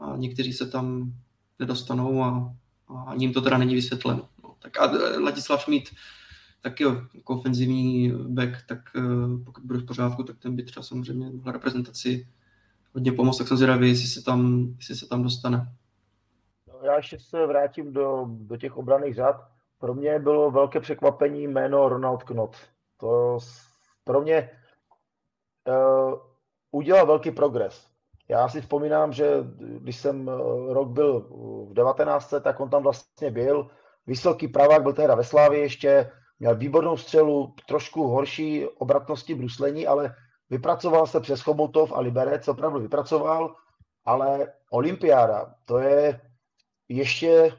[0.05, 1.13] a někteří se tam
[1.59, 2.55] nedostanou a,
[3.07, 4.29] a ním to teda není vysvětleno.
[4.59, 5.89] Tak a Ladislav Šmít
[6.61, 10.83] taky jo, jako ofenzivní back, tak uh, pokud bude v pořádku, tak ten by třeba
[10.83, 12.29] samozřejmě v reprezentaci
[12.95, 15.73] hodně pomoct, tak jsem zvědavý, jestli se tam, jestli se tam dostane.
[16.83, 19.37] Já ještě se vrátím do, do těch obraných řad.
[19.79, 22.57] Pro mě bylo velké překvapení jméno Ronald Knot.
[22.97, 23.39] To
[24.05, 24.51] pro mě
[25.69, 26.15] uh,
[26.71, 27.87] udělal velký progres.
[28.29, 31.21] Já si vzpomínám, že když jsem uh, rok byl
[31.71, 33.71] v 19, tak on tam vlastně byl.
[34.07, 40.15] Vysoký pravák byl tehda ve Slávě ještě, měl výbornou střelu, trošku horší obratnosti bruslení, ale
[40.51, 43.55] vypracoval se přes Chomutov a Liberec, opravdu vypracoval,
[44.05, 46.21] ale olympiáda, to je
[46.89, 47.53] ještě,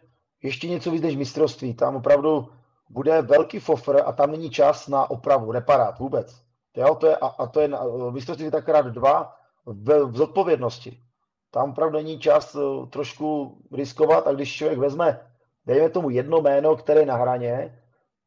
[0.43, 1.73] ještě něco víc než mistrovství.
[1.73, 2.49] Tam opravdu
[2.89, 6.41] bude velký fofr a tam není čas na opravu, reparát vůbec.
[6.77, 7.69] Jo, to je, a, a to je
[8.11, 10.99] mistrovství takrát dva v, v zodpovědnosti.
[11.51, 15.19] Tam opravdu není čas uh, trošku riskovat a když člověk vezme,
[15.65, 17.81] dejme tomu jedno jméno, které je na hraně,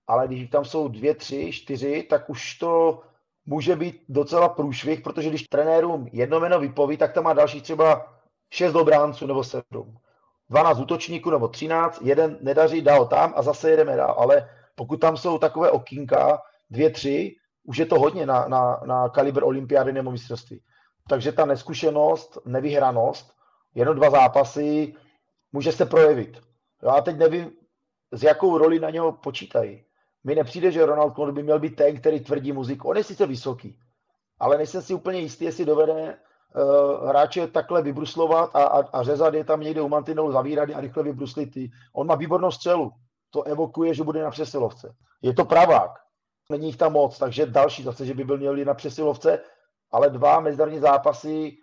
[0.06, 3.02] ale když tam jsou dvě, tři, čtyři, tak už to
[3.46, 8.14] může být docela průšvih, protože když trenérům jedno jméno vypoví, tak tam má další třeba
[8.50, 9.98] šest obránců nebo sedm.
[10.52, 14.14] 12 útočníků nebo 13, jeden nedaří, dál tam a zase jedeme dál.
[14.18, 19.08] Ale pokud tam jsou takové okýnka, dvě, tři, už je to hodně na, na, na
[19.08, 20.62] kalibr olympiády nebo mistrovství.
[21.08, 23.32] Takže ta neskušenost, nevyhranost,
[23.74, 24.94] jenom dva zápasy,
[25.52, 26.40] může se projevit.
[26.82, 27.50] Já teď nevím,
[28.12, 29.84] s jakou roli na něho počítají.
[30.24, 32.88] Mi nepřijde, že Ronald Koeman by měl být ten, který tvrdí muziku.
[32.88, 33.78] On je sice vysoký,
[34.38, 36.18] ale nejsem si úplně jistý, jestli dovede
[37.06, 41.02] hráče takhle vybruslovat a, a, a řezat je tam někde u mantinelu, zavírat a rychle
[41.02, 41.50] vybruslit.
[41.92, 42.92] On má výbornou střelu.
[43.30, 44.94] To evokuje, že bude na přesilovce.
[45.22, 45.90] Je to pravák.
[46.50, 49.38] Není jich tam moc, takže další zase, že by byl měl na přesilovce,
[49.90, 51.56] ale dva mezinárodní zápasy,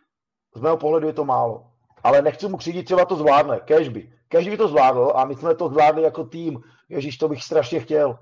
[0.56, 1.66] z mého pohledu je to málo.
[2.04, 4.14] Ale nechci mu křivit, třeba to zvládne, kež by.
[4.32, 6.62] By to zvládl a my jsme to zvládli jako tým.
[6.90, 8.20] Ježíš, to bych strašně chtěl.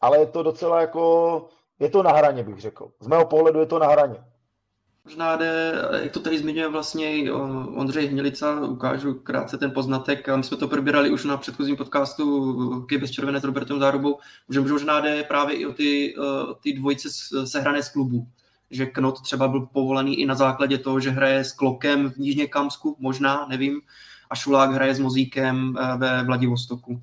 [0.00, 1.46] Ale je to docela jako,
[1.78, 2.90] je to na hraně, bych řekl.
[3.00, 4.24] Z mého pohledu je to na hraně.
[5.04, 7.32] Možná jde, jak to tady zmiňuje vlastně
[7.74, 10.28] Ondřej Hnilica, ukážu krátce ten poznatek.
[10.36, 14.18] My jsme to probírali už na předchozím podcastu Kej bez červené s Robertem Zárubou,
[14.50, 16.16] že možná jde právě i o ty,
[16.50, 17.08] o ty dvojice
[17.44, 18.26] sehrané z klubu.
[18.70, 22.46] Že Knot třeba byl povolený i na základě toho, že hraje s Klokem v Nížně
[22.46, 23.80] Kamsku, možná, nevím,
[24.30, 27.02] a Šulák hraje s Mozíkem eh, ve Vladivostoku.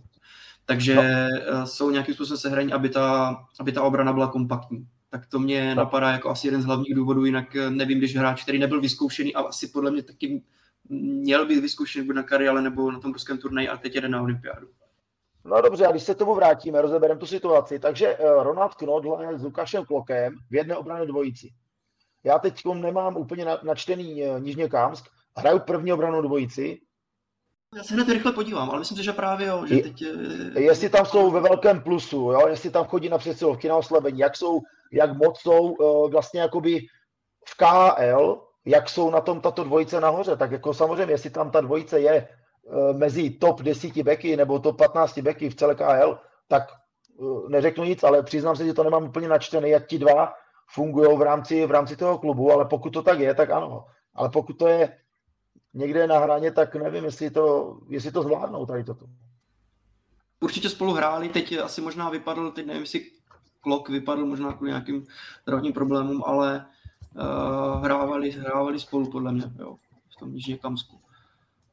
[0.65, 1.01] Takže no.
[1.03, 5.75] Eh, jsou nějakým způsobem sehraní, aby ta, aby ta obrana byla kompaktní tak to mě
[5.75, 5.83] no.
[5.83, 9.35] napadá jako asi jeden z hlavních důvodů, jinak eh, nevím, když hráč, který nebyl vyzkoušený
[9.35, 10.43] a asi podle mě taky
[10.89, 14.21] měl být vyzkoušený buď na kariále nebo na tom ruském turnaji a teď jede na
[14.21, 14.67] olympiádu.
[15.45, 17.79] No dobře, a když se tomu vrátíme, rozebereme tu situaci.
[17.79, 21.49] Takže eh, Ronald Knodl s Lukášem Klokem v jedné obrané dvojici.
[22.23, 25.05] Já teď nemám úplně načtený eh, Nižně Kámsk,
[25.37, 26.79] hraju první obranou dvojici,
[27.75, 30.03] já se hned rychle podívám, ale myslím si, že právě jo, že teď...
[30.55, 34.37] Jestli tam jsou ve velkém plusu, jo, jestli tam chodí na přesilovky, na oslabení, jak
[34.37, 34.61] jsou
[34.91, 36.79] jak moc jsou uh, vlastně jakoby
[37.45, 40.35] v KL, jak jsou na tom tato dvojice nahoře.
[40.37, 42.27] Tak jako samozřejmě, jestli tam ta dvojice je
[42.63, 46.63] uh, mezi top 10 beky nebo top 15 beky v celé KL, tak
[47.17, 50.33] uh, neřeknu nic, ale přiznám se, že to nemám úplně načtené, jak ti dva
[50.73, 53.85] fungují v rámci, v rámci toho klubu, ale pokud to tak je, tak ano.
[54.15, 54.97] Ale pokud to je
[55.73, 59.05] někde na hraně, tak nevím, jestli to, jestli to zvládnou tady toto.
[60.39, 63.05] Určitě spolu hráli, teď asi možná vypadl, teď nevím, jestli
[63.67, 65.05] Klok vypadl možná kvůli nějakým
[65.43, 66.65] zdravotním problémům, ale
[67.15, 69.75] uh, hrávali, hrávali spolu podle mě jo,
[70.09, 70.99] v tom Jižně Kamsku.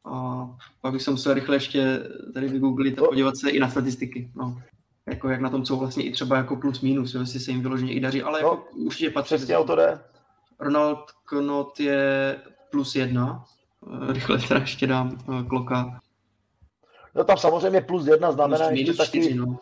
[0.05, 0.49] A
[0.81, 1.99] pak bych se musel rychle ještě
[2.35, 4.31] tady vygooglit a podívat se i na statistiky.
[4.35, 4.63] No.
[5.07, 7.63] Jako jak na tom jsou vlastně i třeba jako plus minus, jo, jestli se jim
[7.63, 9.35] vyloženě i daří, ale no, jako určitě patří.
[9.35, 10.01] Přesně o to jde.
[10.61, 12.37] Ronald Knot je
[12.71, 13.45] plus jedna.
[14.09, 16.01] Eh, rychle teda ještě dám uh, Kloka.
[17.15, 19.59] No tam samozřejmě plus jedna znamená plus ještě taky, čtyři, no.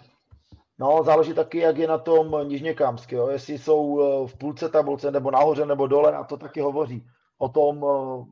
[0.79, 3.29] No, záleží taky, jak je na tom Nižněkámsky, jo.
[3.29, 7.07] jestli jsou eh, v půlce tabulce, nebo nahoře, nebo dole, a to taky hovoří.
[7.39, 8.25] O tom eh,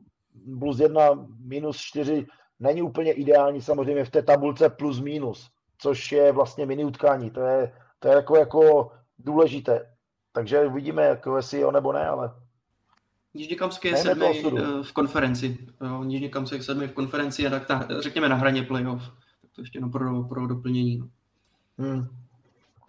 [0.59, 2.27] plus jedna, minus čtyři
[2.59, 7.29] není úplně ideální samozřejmě v té tabulce plus minus, což je vlastně mini utkání.
[7.29, 9.93] To je, to je jako, jako důležité.
[10.31, 12.31] Takže uvidíme, jako jestli jo nebo ne, ale
[13.33, 15.57] Nižněkamský je sedmý eh, v konferenci.
[16.03, 19.01] Nižněkamský je sedmý v konferenci a tak ta, řekněme na hraně playoff.
[19.41, 20.97] Tak to ještě no pro, pro doplnění.
[20.97, 21.07] No.
[21.77, 22.07] Hmm.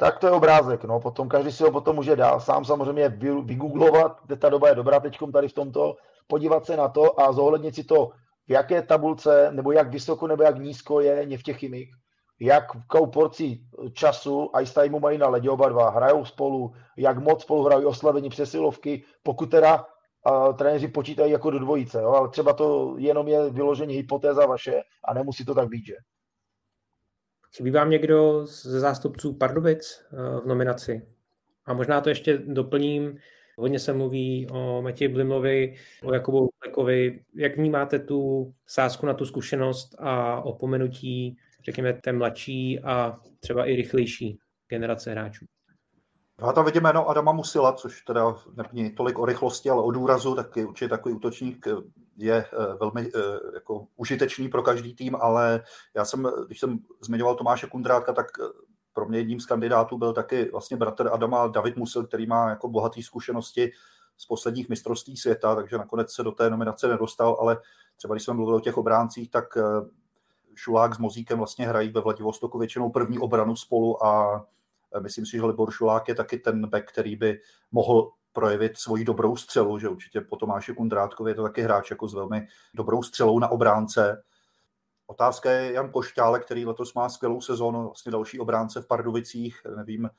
[0.02, 3.08] Tak to je obrázek, no, potom každý si ho potom může dál, sám samozřejmě
[3.44, 5.96] vygooglovat, ta doba je dobrá teď tady v tomto,
[6.26, 8.10] podívat se na to a zohlednit si to,
[8.48, 11.88] v jaké tabulce, nebo jak vysoko, nebo jak nízko je Chimik,
[12.40, 13.60] jakou porci
[13.92, 17.84] času a i mu mají na ledě oba dva, hrajou spolu, jak moc spolu hrají
[17.84, 19.86] oslavení přesilovky, pokud teda
[20.30, 24.82] uh, trenéři počítají jako do dvojice, jo, ale třeba to jenom je vyložení hypotéza vaše
[25.04, 25.94] a nemusí to tak být, že?
[27.56, 31.08] Chybí vám někdo ze zástupců Pardubic eh, v nominaci?
[31.66, 33.18] A možná to ještě doplním.
[33.58, 35.74] Hodně se mluví o Matěji Blimlovi,
[36.04, 37.24] o Jakubu Flekovi.
[37.34, 43.76] Jak vnímáte tu sázku na tu zkušenost a opomenutí, řekněme, té mladší a třeba i
[43.76, 44.38] rychlejší
[44.68, 45.46] generace hráčů?
[46.40, 48.36] Já tam vidím jméno Adama Musila, což teda
[48.72, 51.66] není tolik o rychlosti, ale o důrazu, tak je určitě takový útočník
[52.16, 53.20] je eh, velmi eh,
[53.54, 55.62] jako užitečný pro každý tým, ale
[55.94, 58.44] já jsem, když jsem zmiňoval Tomáše Kundrátka, tak eh,
[58.92, 62.68] pro mě jedním z kandidátů byl taky vlastně bratr Adama David Musil, který má jako
[62.68, 63.72] bohatý zkušenosti
[64.16, 67.58] z posledních mistrovství světa, takže nakonec se do té nominace nedostal, ale
[67.96, 69.44] třeba když jsme mluvili o těch obráncích, tak
[70.54, 74.44] Šulák s Mozíkem vlastně hrají ve Vladivostoku většinou první obranu spolu a
[75.00, 77.40] myslím si, že Libor Šulák je taky ten back, který by
[77.72, 82.08] mohl projevit svoji dobrou střelu, že určitě po Tomáši Kundrátkovi je to taky hráč jako
[82.08, 84.22] s velmi dobrou střelou na obránce.
[85.06, 89.62] Otázka je Jan Košťále, který letos má skvělou sezónu, vlastně další obránce v Pardubicích.
[89.76, 90.10] Nevím,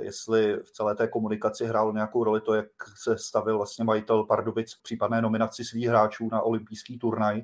[0.00, 4.74] jestli v celé té komunikaci hrálo nějakou roli to, jak se stavil vlastně majitel Pardubic
[4.74, 7.42] k případné nominaci svých hráčů na olympijský turnaj,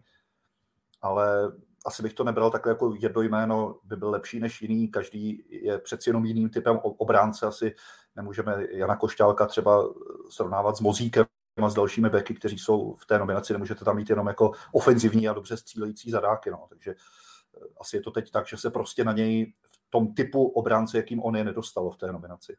[1.03, 1.53] ale
[1.87, 5.79] asi bych to nebral takhle jako jedno jméno by byl lepší než jiný, každý je
[5.79, 7.75] přeci jenom jiným typem obránce, asi
[8.17, 9.85] nemůžeme Jana Košťálka třeba
[10.31, 11.27] srovnávat s Mozíkem
[11.63, 15.29] a s dalšími beky, kteří jsou v té nominaci, nemůžete tam mít jenom jako ofenzivní
[15.29, 16.67] a dobře střílející zadáky, no.
[16.69, 20.49] takže eh, asi je to teď tak, že se prostě na něj v tom typu
[20.49, 22.57] obránce, jakým on je, nedostalo v té nominaci.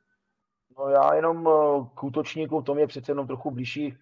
[0.77, 3.97] No já jenom eh, k útočníku, to mě přece jenom trochu blížší.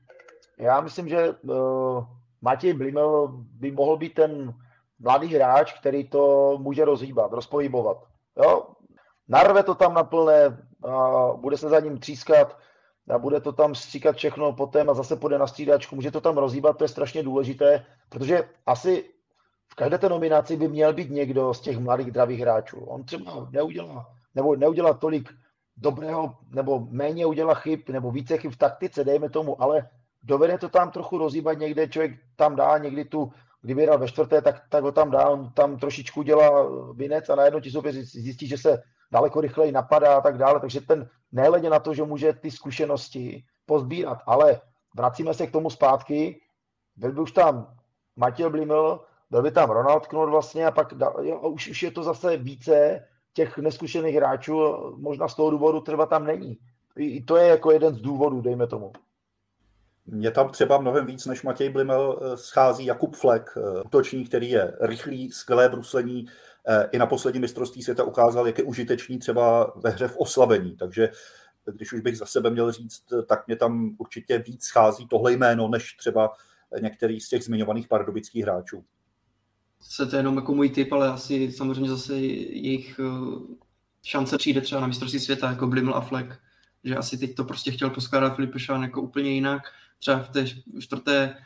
[0.57, 2.05] Já myslím, že uh,
[2.41, 4.53] Matěj Blimel by mohl být ten
[4.99, 7.97] mladý hráč, který to může rozhýbat, rozpohybovat.
[8.37, 8.67] Jo?
[9.27, 12.57] Narve to tam na plné, a bude se za ním třískat,
[13.09, 16.37] a bude to tam stříkat všechno potom a zase půjde na střídačku, může to tam
[16.37, 19.09] rozhýbat, to je strašně důležité, protože asi
[19.67, 22.79] v každé té nominaci by měl být někdo z těch mladých dravých hráčů.
[22.79, 25.29] On třeba neudělá, nebo neudělá tolik
[25.77, 29.89] dobrého, nebo méně udělá chyb, nebo více chyb v taktice, dejme tomu, ale
[30.23, 34.41] dovede to tam trochu rozhýbat někde, člověk tam dá někdy tu kdyby hrál ve čtvrté,
[34.41, 38.47] tak, tak ho tam dá, on tam trošičku dělá vinec a najednou ti soupeř zjistí,
[38.47, 42.33] že se daleko rychleji napadá a tak dále, takže ten nehledě na to, že může
[42.33, 44.61] ty zkušenosti pozbírat, ale
[44.95, 46.41] vracíme se k tomu zpátky,
[46.95, 47.75] byl by už tam
[48.15, 48.99] Matěj Bliml,
[49.29, 53.05] byl by tam Ronald Knut vlastně a pak jo, už, už je to zase více
[53.33, 54.59] těch neskušených hráčů,
[54.97, 56.57] možná z toho důvodu třeba tam není.
[56.97, 58.91] I to je jako jeden z důvodů, dejme tomu.
[60.05, 64.49] Mě tam třeba mnohem víc než Matěj Blimel eh, schází Jakub Flek, eh, útočník, který
[64.49, 66.25] je rychlý, skvělé bruslení,
[66.91, 70.75] i na poslední mistrovství světa ukázal, jak je užitečný třeba ve hře v oslabení.
[70.77, 71.09] Takže
[71.73, 75.67] když už bych za sebe měl říct, tak mě tam určitě víc schází tohle jméno,
[75.67, 76.33] než třeba
[76.81, 78.83] některý z těch zmiňovaných pardubických hráčů.
[79.81, 82.99] Se to je jenom jako můj typ, ale asi samozřejmě zase jejich
[84.03, 86.29] šance přijde třeba na mistrovství světa, jako Blimel a Fleck,
[86.83, 89.61] že asi teď to prostě chtěl poskládat Filip Šán jako úplně jinak
[89.99, 90.45] třeba v té
[90.79, 91.37] čtvrté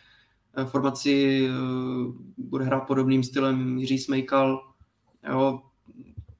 [0.57, 1.51] eh, formaci eh,
[2.37, 4.74] bude hrát podobným stylem Jiří Smejkal.
[5.29, 5.61] Jo,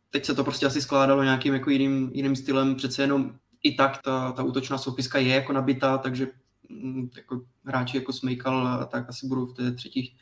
[0.09, 4.01] teď se to prostě asi skládalo nějakým jako jiným, jiným stylem, přece jenom i tak
[4.01, 6.27] ta, ta útočná soupiska je jako nabitá, takže
[6.69, 10.17] mm, jako hráči jako Smejkal a tak asi budou v té třetí,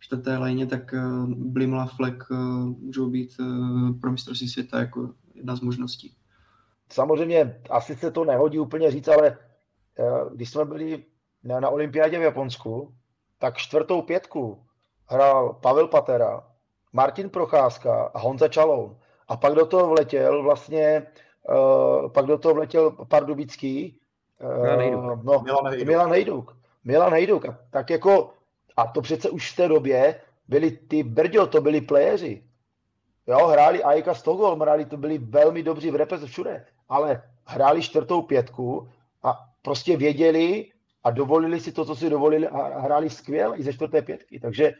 [0.00, 2.30] čtvrté léně, tak eh, Blimla Fleck
[2.78, 3.36] můžou být
[4.00, 6.14] pro mistrovství světa jako jedna z možností.
[6.92, 9.38] Samozřejmě asi se to nehodí úplně říct, ale
[10.34, 11.04] když jsme byli
[11.44, 12.94] na, na olympiádě v Japonsku,
[13.38, 14.66] tak čtvrtou pětku
[15.06, 16.46] hrál Pavel Patera,
[16.92, 18.96] Martin Procházka a Honza Čaloun.
[19.28, 21.06] A pak do toho vletěl vlastně,
[21.48, 24.00] uh, pak do toho vletěl Pardubický,
[24.40, 25.44] uh, no,
[25.84, 26.56] Milan Hejduk.
[26.84, 27.44] Milan Hejduk.
[27.44, 28.30] A tak jako,
[28.76, 32.42] a to přece už v té době byli ty Brďo, to byli playeři.
[33.26, 38.22] Jo, hráli Aika Stockholm, hráli, to byli velmi dobří v repese všude, ale hráli čtvrtou
[38.22, 38.88] pětku
[39.22, 40.70] a prostě věděli,
[41.04, 44.40] a dovolili si to, co si dovolili a hráli skvěle i ze čtvrté pětky.
[44.40, 44.72] Takže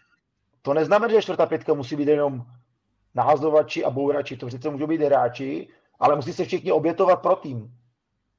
[0.69, 2.45] to neznamená, že čtvrtá pětka musí být jenom
[3.15, 4.37] nahazovači a bourači.
[4.37, 5.69] To přece můžou být hráči,
[6.01, 7.73] ale musí se všichni obětovat pro tým.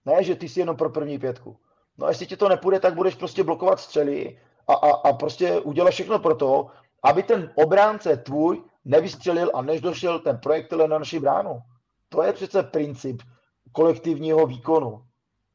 [0.06, 1.58] Ne, že ty jsi jenom pro první pětku.
[1.98, 5.60] No a jestli ti to nepůjde, tak budeš prostě blokovat střely a, a, a prostě
[5.60, 6.68] udělat všechno pro to,
[7.04, 11.60] aby ten obránce tvůj nevystřelil a než došel ten projektil na naši bránu.
[12.10, 13.22] To je přece princip
[13.72, 15.04] kolektivního výkonu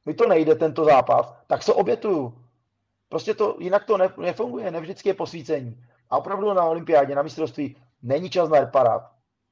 [0.06, 2.44] mi to nejde tento zápas, tak se obětuju.
[3.08, 5.84] Prostě to, jinak to nefunguje, ne vždycky je posvícení.
[6.10, 9.10] A opravdu na olympiádě, na mistrovství není čas na reparát.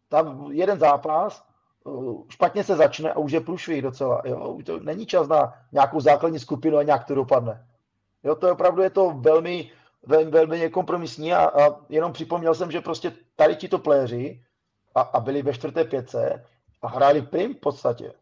[0.09, 1.44] Tam jeden zápas,
[1.84, 4.22] uh, špatně se začne a už je průšvih docela.
[4.24, 4.59] Jo?
[4.66, 7.66] To není čas na nějakou základní skupinu a nějak to dopadne.
[8.24, 9.70] Jo, to je opravdu je to velmi,
[10.07, 14.44] velmi, velmi kompromisní a, a, jenom připomněl jsem, že prostě tady ti to pléři
[14.94, 16.46] a, a byli ve čtvrté pětce
[16.82, 18.12] a hráli prim v podstatě.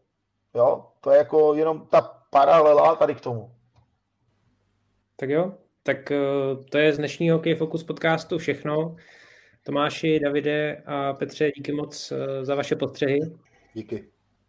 [0.53, 3.51] Jo, to je jako jenom ta paralela tady k tomu.
[5.15, 5.53] Tak jo,
[5.83, 6.17] tak eh,
[6.69, 8.95] to je z dnešního Hokej Focus podcastu všechno.
[9.63, 13.19] Tomáši, Davide a Petře, díky moc eh, za vaše postřehy.
[13.73, 14.05] Díky.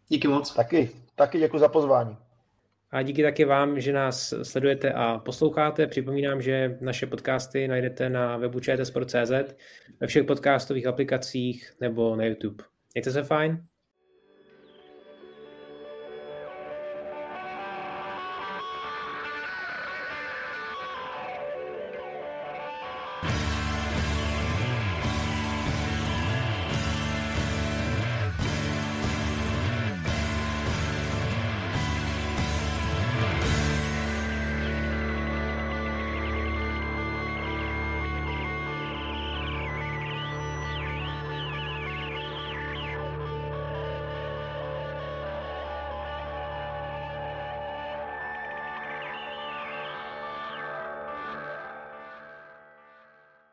[0.07, 0.53] Díky moc.
[0.53, 2.17] Taky, taky děkuji za pozvání.
[2.91, 5.87] A díky taky vám, že nás sledujete a posloucháte.
[5.87, 9.55] Připomínám, že naše podcasty najdete na webu čtsport.cz,
[9.99, 12.63] ve všech podcastových aplikacích nebo na YouTube.
[12.93, 13.65] Mějte se fajn.